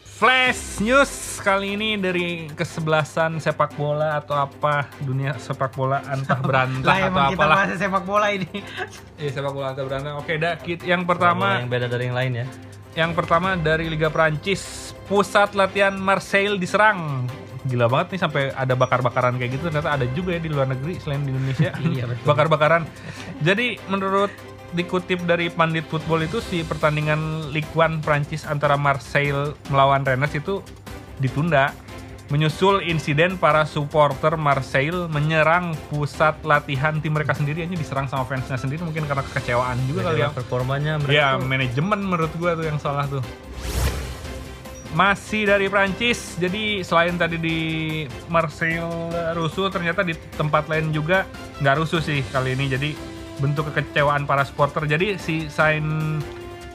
Flash 0.05 0.79
News 0.79 1.11
kali 1.45 1.77
ini 1.77 2.01
dari 2.01 2.49
kesebelasan 2.49 3.37
sepak 3.37 3.77
bola 3.77 4.17
atau 4.17 4.33
apa 4.33 4.89
dunia 5.05 5.37
sepak 5.37 5.77
bola 5.77 6.01
antah 6.09 6.41
berantah 6.49 6.89
Lah 6.89 6.99
atau 7.05 7.21
kita 7.29 7.37
apalah 7.37 7.57
bahas 7.61 7.77
sepak 7.77 8.03
bola 8.03 8.27
ini. 8.33 8.49
Iya 9.21 9.31
sepak 9.31 9.53
bola 9.53 9.77
antah 9.77 9.85
berantah. 9.85 10.13
Oke, 10.17 10.41
dah 10.41 10.57
kit- 10.57 10.83
yang 10.83 11.05
pertama 11.05 11.61
yang 11.61 11.69
beda 11.69 11.87
dari 11.87 12.09
yang 12.09 12.17
lain 12.17 12.33
ya. 12.41 12.47
yang 12.95 13.11
pertama 13.11 13.59
dari 13.59 13.91
Liga 13.91 14.07
Prancis, 14.07 14.95
pusat 15.05 15.53
latihan 15.53 15.93
Marseille 15.93 16.57
diserang. 16.57 17.27
Gila 17.67 17.91
banget 17.91 18.17
nih 18.17 18.21
sampai 18.23 18.43
ada 18.51 18.73
bakar-bakaran 18.73 19.35
kayak 19.35 19.59
gitu 19.59 19.67
ternyata 19.67 19.99
ada 19.99 20.07
juga 20.15 20.37
ya 20.37 20.41
di 20.41 20.49
luar 20.49 20.71
negeri 20.71 20.97
selain 20.97 21.23
di 21.23 21.31
Indonesia. 21.31 21.75
Iya. 21.85 22.07
Bakar-bakaran. 22.23 22.87
Jadi 23.43 23.77
menurut 23.87 24.31
dikutip 24.73 25.23
dari 25.23 25.51
pandit 25.51 25.85
football 25.87 26.23
itu 26.23 26.39
si 26.41 26.63
pertandingan 26.63 27.51
Ligue 27.51 27.69
1 27.71 28.01
Prancis 28.01 28.43
antara 28.45 28.75
Marseille 28.75 29.55
melawan 29.69 30.03
Rennes 30.03 30.31
itu 30.33 30.63
ditunda 31.23 31.73
menyusul 32.33 32.81
insiden 32.81 33.37
para 33.37 33.69
supporter 33.69 34.41
Marseille 34.41 35.07
menyerang 35.13 35.77
pusat 35.93 36.41
latihan 36.41 36.97
tim 36.97 37.13
mereka 37.13 37.37
sendiri 37.37 37.69
aja 37.69 37.77
diserang 37.77 38.09
sama 38.09 38.25
fansnya 38.25 38.57
sendiri 38.57 38.81
mungkin 38.81 39.05
karena 39.05 39.21
kekecewaan 39.29 39.77
juga 39.85 40.09
kali 40.09 40.25
ya 40.25 40.33
performanya 40.33 40.97
mereka 40.97 41.13
Ya 41.13 41.29
tuh 41.37 41.45
manajemen 41.45 42.01
menurut 42.01 42.33
gua 42.41 42.57
tuh 42.57 42.65
yang 42.65 42.81
salah 42.81 43.05
tuh. 43.05 43.21
Masih 44.95 45.43
dari 45.43 45.67
Prancis, 45.67 46.39
jadi 46.39 46.87
selain 46.87 47.19
tadi 47.19 47.35
di 47.35 47.59
Marseille 48.31 49.11
rusuh, 49.35 49.67
ternyata 49.67 50.07
di 50.07 50.15
tempat 50.39 50.71
lain 50.71 50.95
juga 50.95 51.27
nggak 51.59 51.83
rusuh 51.83 51.99
sih 51.99 52.23
kali 52.31 52.55
ini. 52.55 52.71
Jadi 52.71 52.91
bentuk 53.43 53.75
kekecewaan 53.75 54.23
para 54.23 54.47
supporter. 54.47 54.87
Jadi 54.87 55.19
si 55.19 55.51
Saint 55.51 56.23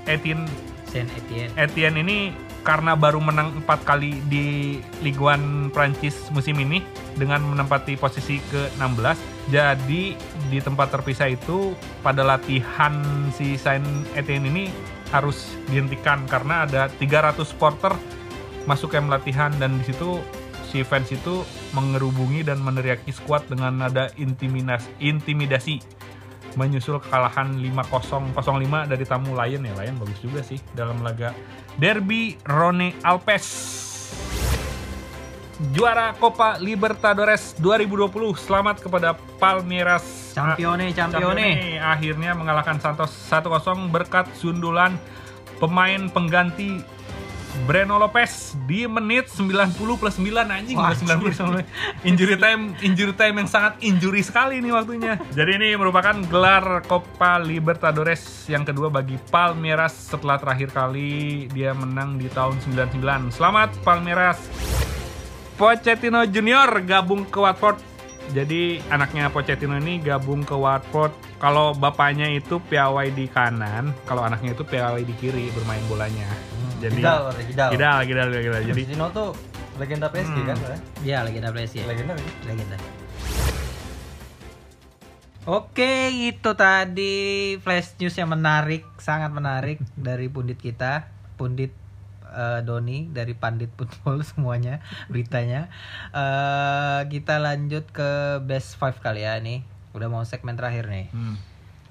Etienne, 0.04 0.46
Saint 0.92 1.08
Etienne. 1.16 1.56
Etienne 1.56 1.98
ini 2.04 2.36
karena 2.62 2.94
baru 2.94 3.24
menang 3.24 3.64
empat 3.64 3.88
kali 3.88 4.20
di 4.28 4.78
Ligue 5.00 5.24
1 5.24 5.72
Prancis 5.72 6.28
musim 6.36 6.60
ini 6.60 6.84
dengan 7.16 7.42
menempati 7.44 7.96
posisi 7.96 8.38
ke-16. 8.52 9.18
Jadi 9.50 10.14
di 10.52 10.60
tempat 10.62 10.94
terpisah 10.94 11.32
itu 11.32 11.74
pada 12.04 12.22
latihan 12.22 12.94
si 13.34 13.56
Saint 13.56 13.86
Etienne 14.14 14.48
ini 14.48 14.64
harus 15.10 15.58
dihentikan 15.72 16.28
karena 16.30 16.70
ada 16.70 16.92
300 17.02 17.42
supporter 17.42 17.94
masuk 18.70 18.94
ke 18.94 19.02
latihan 19.02 19.50
dan 19.58 19.82
di 19.82 19.90
situ 19.90 20.22
si 20.70 20.86
fans 20.86 21.10
itu 21.10 21.42
mengerubungi 21.74 22.46
dan 22.46 22.62
meneriaki 22.62 23.10
skuad 23.10 23.50
dengan 23.50 23.90
nada 23.90 24.14
intimidasi 25.02 25.82
menyusul 26.58 26.98
kekalahan 27.04 27.58
5-0 27.58 28.34
0-5 28.34 28.90
dari 28.90 29.04
tamu 29.06 29.36
Lion 29.38 29.66
ya 29.66 29.74
Lion 29.78 29.98
bagus 30.02 30.20
juga 30.24 30.42
sih 30.42 30.58
dalam 30.74 31.02
laga 31.04 31.36
Derby 31.78 32.40
Rone 32.48 32.96
Alpes. 33.06 33.46
Juara 35.76 36.16
Copa 36.16 36.56
Libertadores 36.56 37.52
2020 37.60 38.32
selamat 38.40 38.80
kepada 38.80 39.20
Palmeiras. 39.44 40.32
Campione, 40.32 40.96
campione. 40.96 41.20
Campione. 41.20 41.52
Akhirnya 41.84 42.32
mengalahkan 42.32 42.80
Santos 42.80 43.12
1-0 43.28 43.92
berkat 43.92 44.32
sundulan 44.40 44.96
pemain 45.60 46.08
pengganti 46.08 46.80
Breno 47.66 47.98
Lopez 47.98 48.54
di 48.70 48.86
menit 48.86 49.30
90 49.30 49.76
plus 49.98 50.16
9 50.22 50.30
anjing 50.48 50.78
Wah, 50.78 50.94
udah 50.94 51.18
90 51.22 51.26
plus 51.26 51.38
9. 51.38 52.08
injury 52.10 52.36
time 52.38 52.74
injury 52.82 53.14
time 53.14 53.36
yang 53.42 53.50
sangat 53.50 53.74
injury 53.82 54.22
sekali 54.22 54.62
nih 54.62 54.72
waktunya. 54.74 55.14
Jadi 55.34 55.52
ini 55.58 55.70
merupakan 55.74 56.16
gelar 56.30 56.86
Copa 56.86 57.42
Libertadores 57.42 58.46
yang 58.48 58.64
kedua 58.64 58.94
bagi 58.94 59.18
Palmeiras 59.30 59.94
setelah 60.14 60.38
terakhir 60.38 60.70
kali 60.72 61.46
dia 61.52 61.74
menang 61.74 62.22
di 62.22 62.30
tahun 62.30 62.58
99. 62.64 63.34
Selamat 63.34 63.74
Palmeiras. 63.82 64.38
Pochettino 65.60 66.24
Junior 66.24 66.72
gabung 66.88 67.28
ke 67.28 67.36
Watford. 67.36 67.84
Jadi 68.32 68.80
anaknya 68.94 69.28
Pochettino 69.34 69.76
ini 69.76 70.00
gabung 70.00 70.46
ke 70.46 70.56
Watford. 70.56 71.12
Kalau 71.42 71.76
bapaknya 71.76 72.32
itu 72.32 72.62
piawai 72.64 73.12
di 73.12 73.28
kanan, 73.28 73.92
kalau 74.08 74.24
anaknya 74.24 74.56
itu 74.56 74.64
piawai 74.64 75.04
di 75.04 75.12
kiri 75.18 75.52
bermain 75.52 75.84
bolanya. 75.92 76.28
Jadi 76.80 77.00
Kidal, 77.00 77.20
berarti 77.28 77.44
Kidal. 77.46 77.70
Kidal, 77.70 77.98
kidal, 78.04 78.28
kidal. 78.32 78.62
Jadi 78.64 78.82
Pochettino 78.82 79.06
tuh 79.12 79.30
legenda 79.76 80.08
PSG 80.08 80.32
Hmm. 80.34 80.48
kan 80.48 80.58
ya? 80.58 80.78
Iya, 81.04 81.18
legenda 81.24 81.50
ya. 81.52 81.86
Legenda 81.86 82.14
kan? 82.16 82.26
Legenda. 82.48 82.76
Oke, 85.44 85.94
itu 86.30 86.52
tadi 86.54 87.18
flash 87.58 87.98
news 87.98 88.14
yang 88.14 88.30
menarik, 88.30 88.86
sangat 89.00 89.34
menarik 89.34 89.82
dari 89.96 90.30
pundit 90.30 90.62
kita, 90.62 91.10
pundit 91.36 91.74
eh, 92.30 92.62
Doni 92.62 93.10
dari 93.10 93.34
pandit 93.34 93.74
football 93.74 94.22
semuanya 94.30 94.78
beritanya. 95.08 95.72
Eh 96.14 97.02
kita 97.10 97.42
lanjut 97.42 97.90
ke 97.90 98.38
best 98.46 98.78
five 98.78 99.00
kali 99.02 99.26
ya 99.26 99.42
nih. 99.42 99.66
Udah 99.92 100.06
mau 100.06 100.22
segmen 100.22 100.54
terakhir 100.54 100.86
nih. 100.86 101.10
Hmm. 101.10 101.36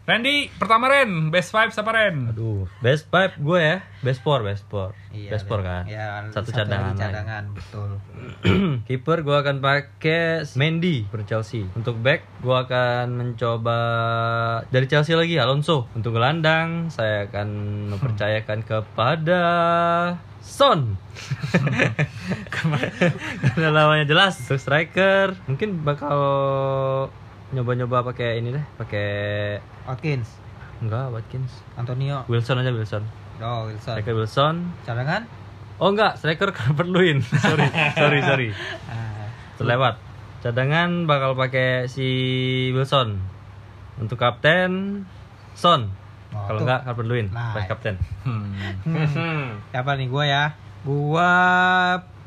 Randy, 0.08 0.48
pertama 0.56 0.88
Ren, 0.88 1.28
best 1.28 1.52
five 1.52 1.68
siapa 1.68 1.92
Ren? 1.92 2.32
Aduh, 2.32 2.64
best 2.80 3.12
five 3.12 3.36
gue 3.36 3.60
ya, 3.60 3.84
best 4.00 4.24
four, 4.24 4.40
best 4.40 4.64
four, 4.64 4.96
best 5.12 5.44
four 5.44 5.60
kan. 5.60 5.84
Iya, 5.84 6.32
satu, 6.32 6.48
lagi 6.48 6.64
cadangan. 6.64 6.96
lagi. 6.96 7.04
cadangan, 7.04 7.44
betul. 7.52 7.90
Kiper 8.88 9.20
gue 9.20 9.36
akan 9.36 9.60
pakai 9.60 10.48
Mendy 10.56 11.04
per 11.12 11.28
Chelsea. 11.28 11.68
Untuk 11.76 12.00
back 12.00 12.24
gue 12.40 12.56
akan 12.56 13.20
mencoba 13.20 13.78
dari 14.72 14.88
Chelsea 14.88 15.12
lagi 15.12 15.36
Alonso. 15.36 15.92
Untuk 15.92 16.16
gelandang 16.16 16.88
saya 16.88 17.28
akan 17.28 17.48
mempercayakan 17.92 18.64
kepada 18.64 19.42
Son. 20.40 20.96
Karena 23.52 23.68
namanya 23.76 24.08
jelas. 24.08 24.40
Untuk 24.40 24.56
striker 24.56 25.36
mungkin 25.44 25.84
bakal 25.84 26.16
nyoba-nyoba 27.50 28.04
pakai 28.04 28.38
ini 28.38 28.52
deh, 28.52 28.64
pakai 28.76 29.08
Watkins, 29.84 30.28
enggak 30.78 31.08
Watkins. 31.08 31.52
Antonio, 31.74 32.22
Wilson 32.26 32.58
aja 32.58 32.68
Wilson. 32.68 33.02
oh 33.38 33.66
Wilson. 33.66 33.94
Striker 33.94 34.14
Wilson. 34.14 34.54
Cadangan? 34.82 35.22
Oh 35.76 35.88
enggak, 35.88 36.14
striker 36.14 36.50
kan 36.56 36.72
perluin. 36.72 37.22
sorry, 37.22 37.64
sorry, 37.94 38.20
sorry. 38.20 38.48
Terlewat 39.58 39.96
cadangan 40.38 41.04
bakal 41.04 41.34
pakai 41.34 41.86
si 41.86 42.06
Wilson 42.70 43.18
untuk 43.96 44.14
kapten 44.16 45.02
Son 45.52 45.90
Oh, 46.28 46.44
kalau 46.44 46.60
enggak 46.60 46.84
Calvert 46.84 47.08
Lewin 47.08 47.26
Nah. 47.32 47.56
vice 47.56 47.66
kapten 47.66 47.96
Hmm. 48.22 48.52
Hmm. 48.84 49.58
Siapa 49.72 49.96
nih 49.96 50.06
gua 50.06 50.24
ya? 50.24 50.44
Gua 50.84 51.32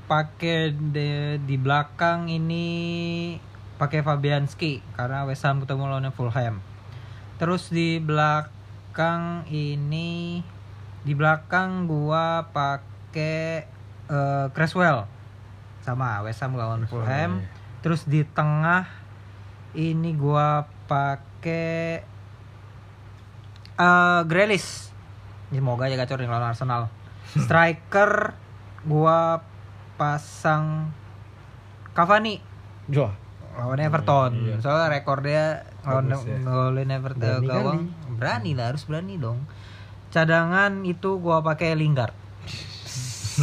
pakai 0.03 0.73
de- 0.73 1.39
di 1.39 1.55
belakang 1.55 2.27
ini 2.27 2.67
pakai 3.81 4.05
Fabianski 4.05 4.85
karena 4.93 5.25
West 5.25 5.41
Ham 5.41 5.65
ketemu 5.65 5.89
lawan 5.89 6.13
Fulham. 6.13 6.61
Terus 7.41 7.73
di 7.73 7.97
belak 7.97 8.61
belakang 8.91 9.47
ini 9.47 10.43
di 11.07 11.15
belakang 11.15 11.87
gua 11.87 12.51
pakai 12.51 13.63
eh, 14.11 14.47
Creswell 14.51 15.07
sama 15.79 16.19
West 16.27 16.43
Ham 16.43 16.59
lawan 16.59 16.83
Fulham. 16.91 17.39
Terus 17.79 18.03
di 18.03 18.27
tengah 18.27 18.83
ini 19.79 20.11
gua 20.11 20.67
pakai 20.91 22.03
eh 23.79 24.21
Grealish. 24.27 24.91
Semoga 25.55 25.87
aja 25.87 25.95
gacor 25.95 26.19
lawan 26.19 26.51
Arsenal. 26.51 26.91
Striker 27.47 28.35
gua 28.83 29.39
pasang 29.95 30.91
Cavani 31.95 32.43
Wah, 32.91 33.15
lawan 33.57 33.79
Everton. 33.79 34.31
iya. 34.43 34.55
Soalnya 34.63 34.87
rekor 34.91 35.19
dia 35.25 35.67
lawan 35.83 36.07
ya. 36.11 36.95
Everton 36.95 37.19
Berani 37.19 37.47
gawang. 37.47 37.79
Berani 38.15 38.51
lah, 38.55 38.65
harus 38.71 38.83
berani 38.85 39.15
dong. 39.17 39.43
Cadangan 40.11 40.83
itu 40.83 41.19
gua 41.19 41.39
pakai 41.41 41.75
Lingard. 41.75 42.13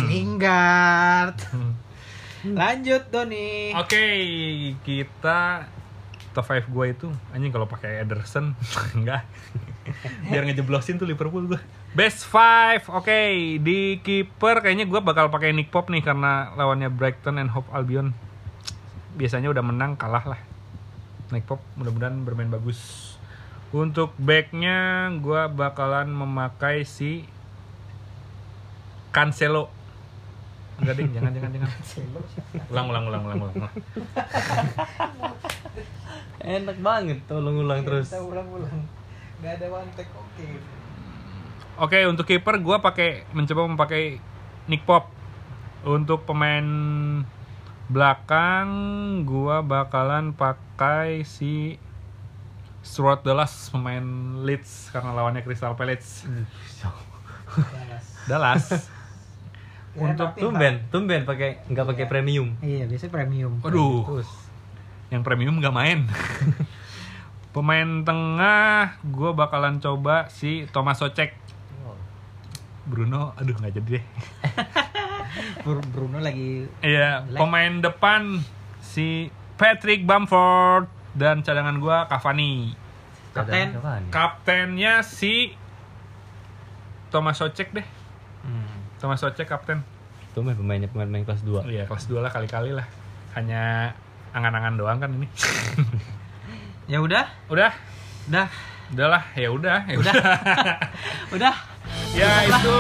Lingard. 0.05 1.39
Lanjut 2.45 3.03
Doni. 3.11 3.75
Oke, 3.75 4.05
kita 4.87 5.67
top 6.37 6.47
5 6.47 6.71
gue 6.71 6.87
itu 6.95 7.09
anjing 7.35 7.51
kalau 7.51 7.67
pakai 7.67 8.05
Ederson 8.05 8.55
enggak. 8.97 9.27
Biar 10.31 10.45
ngejeblosin 10.47 11.01
tuh 11.01 11.09
Liverpool 11.09 11.51
gue. 11.51 11.59
Best 11.97 12.29
5. 12.31 12.95
Oke, 12.95 13.59
di 13.59 13.99
kiper 14.05 14.63
kayaknya 14.63 14.87
gue 14.87 15.01
bakal 15.03 15.33
pakai 15.33 15.51
Nick 15.51 15.73
Pop 15.75 15.91
nih 15.91 16.05
karena 16.05 16.55
lawannya 16.55 16.93
Brighton 16.93 17.41
and 17.43 17.51
Hove 17.51 17.67
Albion. 17.75 18.15
Biasanya 19.19 19.51
udah 19.51 19.65
menang 19.67 19.99
kalah 19.99 20.23
lah. 20.23 20.41
Nick 21.35 21.45
Pop 21.45 21.61
mudah-mudahan 21.75 22.23
bermain 22.23 22.49
bagus. 22.49 23.13
Untuk 23.75 24.17
backnya 24.17 25.11
gue 25.19 25.43
bakalan 25.53 26.09
memakai 26.09 26.87
si 26.87 27.27
Cancelo. 29.13 29.69
Enggak 30.79 30.95
ding, 30.95 31.11
jangan 31.11 31.35
jangan 31.35 31.51
jangan. 31.51 31.71
Ulang 32.71 32.87
ulang 32.89 33.05
ulang 33.11 33.23
ulang 33.27 33.39
ulang. 33.43 33.55
ulang. 33.59 33.75
enak 36.49 36.79
banget 36.81 37.19
tolong 37.27 37.61
ulang 37.61 37.83
terus. 37.83 38.09
ulang-ulang. 38.15 38.87
Gak 39.43 39.53
ada 39.59 39.67
one 39.69 39.91
take 39.99 40.13
oke. 40.15 40.47
Oke, 41.79 41.99
untuk 42.11 42.27
kiper 42.27 42.59
gue 42.59 42.77
pakai 42.83 43.27
mencoba 43.35 43.69
memakai 43.71 44.23
Nick 44.71 44.87
Pop. 44.87 45.11
Untuk 45.87 46.27
pemain 46.27 46.67
belakang 47.89 48.69
gua 49.25 49.65
bakalan 49.65 50.37
pakai 50.37 51.25
si 51.25 51.81
Stuart 52.85 53.25
Dallas 53.25 53.73
pemain 53.73 54.05
Leeds 54.45 54.93
karena 54.93 55.17
lawannya 55.17 55.41
Crystal 55.41 55.73
Palace. 55.73 56.29
Dallas. 58.29 58.65
Untuk 59.99 60.31
Tumben, 60.39 60.87
tumben 60.95 61.27
pakai 61.27 61.65
nggak 61.67 61.87
pakai 61.91 62.07
premium. 62.07 62.55
Iya, 62.63 62.87
biasanya 62.87 63.11
premium. 63.11 63.59
Terus 63.59 64.31
yang 65.09 65.25
premium 65.25 65.59
nggak 65.59 65.75
main. 65.75 66.07
Pemain 67.57 68.05
tengah 68.07 69.01
gue 69.03 69.31
bakalan 69.35 69.81
coba 69.83 70.29
si 70.31 70.69
Thomas 70.71 71.01
Socek. 71.01 71.35
Bruno, 72.87 73.35
aduh 73.35 73.57
nggak 73.59 73.75
jadi 73.81 73.89
deh. 73.99 74.05
Bru- 75.61 75.85
Bruno 75.87 76.19
lagi 76.19 76.67
Iya, 76.79 77.25
pemain 77.31 77.79
depan 77.79 78.41
si 78.79 79.29
Patrick 79.55 80.03
Bamford 80.03 80.87
dan 81.13 81.41
cadangan 81.41 81.77
gua 81.77 82.07
Cavani. 82.07 82.73
Kapten. 83.31 83.69
Kaptennya 84.09 85.01
si 85.01 85.55
Thomas 87.09 87.37
Socek 87.37 87.71
deh. 87.71 87.87
Hmm. 88.43 88.79
Thomas 88.99 89.19
Socek 89.19 89.47
kapten. 89.47 89.81
Tumben 90.31 90.55
pemainnya 90.55 90.87
pemain 90.87 91.23
kelas 91.23 91.43
2. 91.43 91.67
Iya, 91.67 91.85
kelas 91.85 92.07
2 92.07 92.19
lah 92.19 92.29
kali-kali 92.29 92.71
lah. 92.71 92.87
Hanya 93.33 93.95
angan-angan 94.31 94.75
doang 94.75 94.99
kan 94.99 95.11
ini. 95.11 95.29
Ya 96.89 97.05
udah, 97.05 97.29
udah, 97.49 97.69
udah, 98.27 98.49
udahlah, 98.89 99.21
ya 99.37 99.53
udah, 99.53 99.85
ya 99.85 99.97
Udah. 100.01 100.09
udah. 100.09 100.77
udah. 101.37 101.55
ya 102.19 102.33
itu 102.49 102.77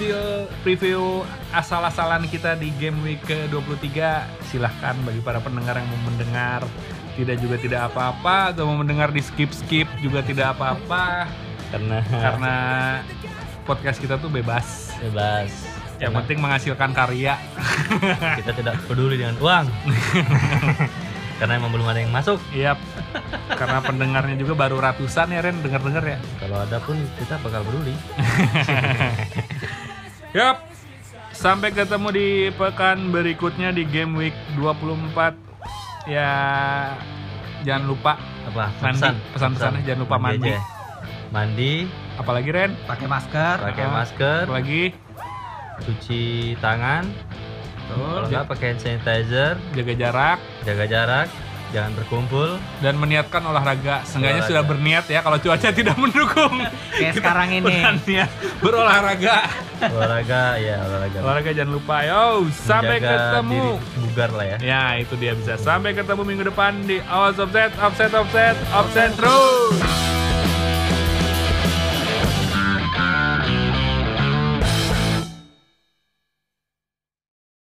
hasil 0.00 0.48
preview 0.64 1.20
asal-asalan 1.52 2.24
kita 2.32 2.56
di 2.56 2.72
game 2.80 2.96
week 3.04 3.20
ke-23. 3.28 4.00
Silahkan 4.48 4.96
bagi 5.04 5.20
para 5.20 5.44
pendengar 5.44 5.76
yang 5.76 5.84
mau 5.92 6.08
mendengar 6.08 6.64
tidak 7.20 7.36
juga 7.36 7.60
tidak 7.60 7.92
apa-apa 7.92 8.56
atau 8.56 8.64
mau 8.64 8.80
mendengar 8.80 9.12
di 9.12 9.20
skip-skip 9.20 9.84
juga 10.00 10.24
tidak 10.24 10.56
apa-apa 10.56 11.28
Karena 11.68 12.00
karena 12.08 12.54
podcast 13.68 14.00
kita 14.00 14.16
tuh 14.16 14.32
bebas. 14.32 14.96
bebas. 15.04 15.52
Yang 16.00 16.16
Karena 16.16 16.18
penting 16.24 16.38
menghasilkan 16.40 16.90
karya. 16.96 17.36
kita 18.40 18.56
tidak 18.56 18.80
peduli 18.88 19.20
dengan 19.20 19.36
uang. 19.36 19.68
Karena 21.44 21.60
emang 21.60 21.76
belum 21.76 21.84
ada 21.92 22.00
yang 22.00 22.08
masuk. 22.08 22.40
Yap. 22.56 22.80
Karena 23.52 23.84
pendengarnya 23.84 24.40
juga 24.40 24.56
baru 24.56 24.80
ratusan 24.80 25.28
ya 25.28 25.44
Ren, 25.44 25.60
denger-denger 25.60 26.04
ya. 26.08 26.18
Kalau 26.40 26.56
ada 26.64 26.80
pun 26.80 26.96
kita 27.20 27.36
bakal 27.44 27.68
peduli. 27.68 27.92
Yap. 30.30 30.56
Sampai 31.30 31.70
ketemu 31.70 32.08
di 32.10 32.28
pekan 32.52 33.10
berikutnya 33.10 33.70
di 33.70 33.82
game 33.82 34.14
week 34.14 34.36
24. 34.54 35.34
Ya 36.06 36.30
jangan 37.62 37.84
lupa 37.86 38.12
Apa? 38.46 38.72
Mandi. 38.80 39.20
Pesan-pesannya 39.30 39.82
jangan 39.84 40.00
lupa 40.00 40.16
mandi. 40.16 40.48
aja. 40.48 40.60
Mandi, 41.30 41.86
apalagi 42.16 42.50
Ren, 42.50 42.74
Pakai 42.84 43.06
masker. 43.06 43.56
pakai 43.62 43.84
Ah. 43.84 43.92
masker, 43.94 44.40
apalagi 44.44 44.82
cuci 45.80 46.22
tangan. 46.58 47.06
Kalau 47.86 48.26
nggak 48.26 48.44
pakai 48.46 48.66
hand 48.68 48.80
sanitizer, 48.80 49.54
jaga 49.72 49.94
jarak 49.94 50.38
jaga 50.62 50.84
jarak, 50.86 51.28
jangan 51.70 51.92
berkumpul. 51.94 52.58
dan 52.80 52.94
meniatkan 52.96 53.42
olahraga. 53.42 54.02
Seenggaknya 54.02 54.42
Olahraga. 54.42 54.50
sudah 54.50 54.62
berniat 54.66 55.04
ya 55.06 55.20
kalau 55.20 55.38
cuaca 55.38 55.68
tidak 55.78 55.96
mendukung. 55.96 56.54
Kayak 56.92 57.14
sekarang 57.16 57.48
ini. 57.52 57.74
Berolahraga. 58.58 59.36
Olahraga, 59.80 60.42
ya 60.60 60.76
olahraga. 60.84 61.18
Olahraga 61.22 61.50
jangan 61.52 61.72
lupa. 61.72 61.96
Yo, 62.04 62.22
sampai 62.52 63.00
Menjaga 63.00 63.16
ketemu. 63.16 63.52
diri 63.54 63.70
bugar 64.04 64.30
lah 64.34 64.46
ya. 64.46 64.56
Ya, 64.60 64.84
itu 64.98 65.14
dia 65.16 65.32
bisa. 65.32 65.54
Sampai 65.56 65.96
ketemu 65.96 66.22
minggu 66.26 66.44
depan 66.46 66.84
di 66.84 67.00
Awas 67.06 67.40
Offset, 67.40 67.72
Offset, 67.80 68.12
Offset, 68.12 68.56
Offset 68.70 69.10
terus. 69.16 70.09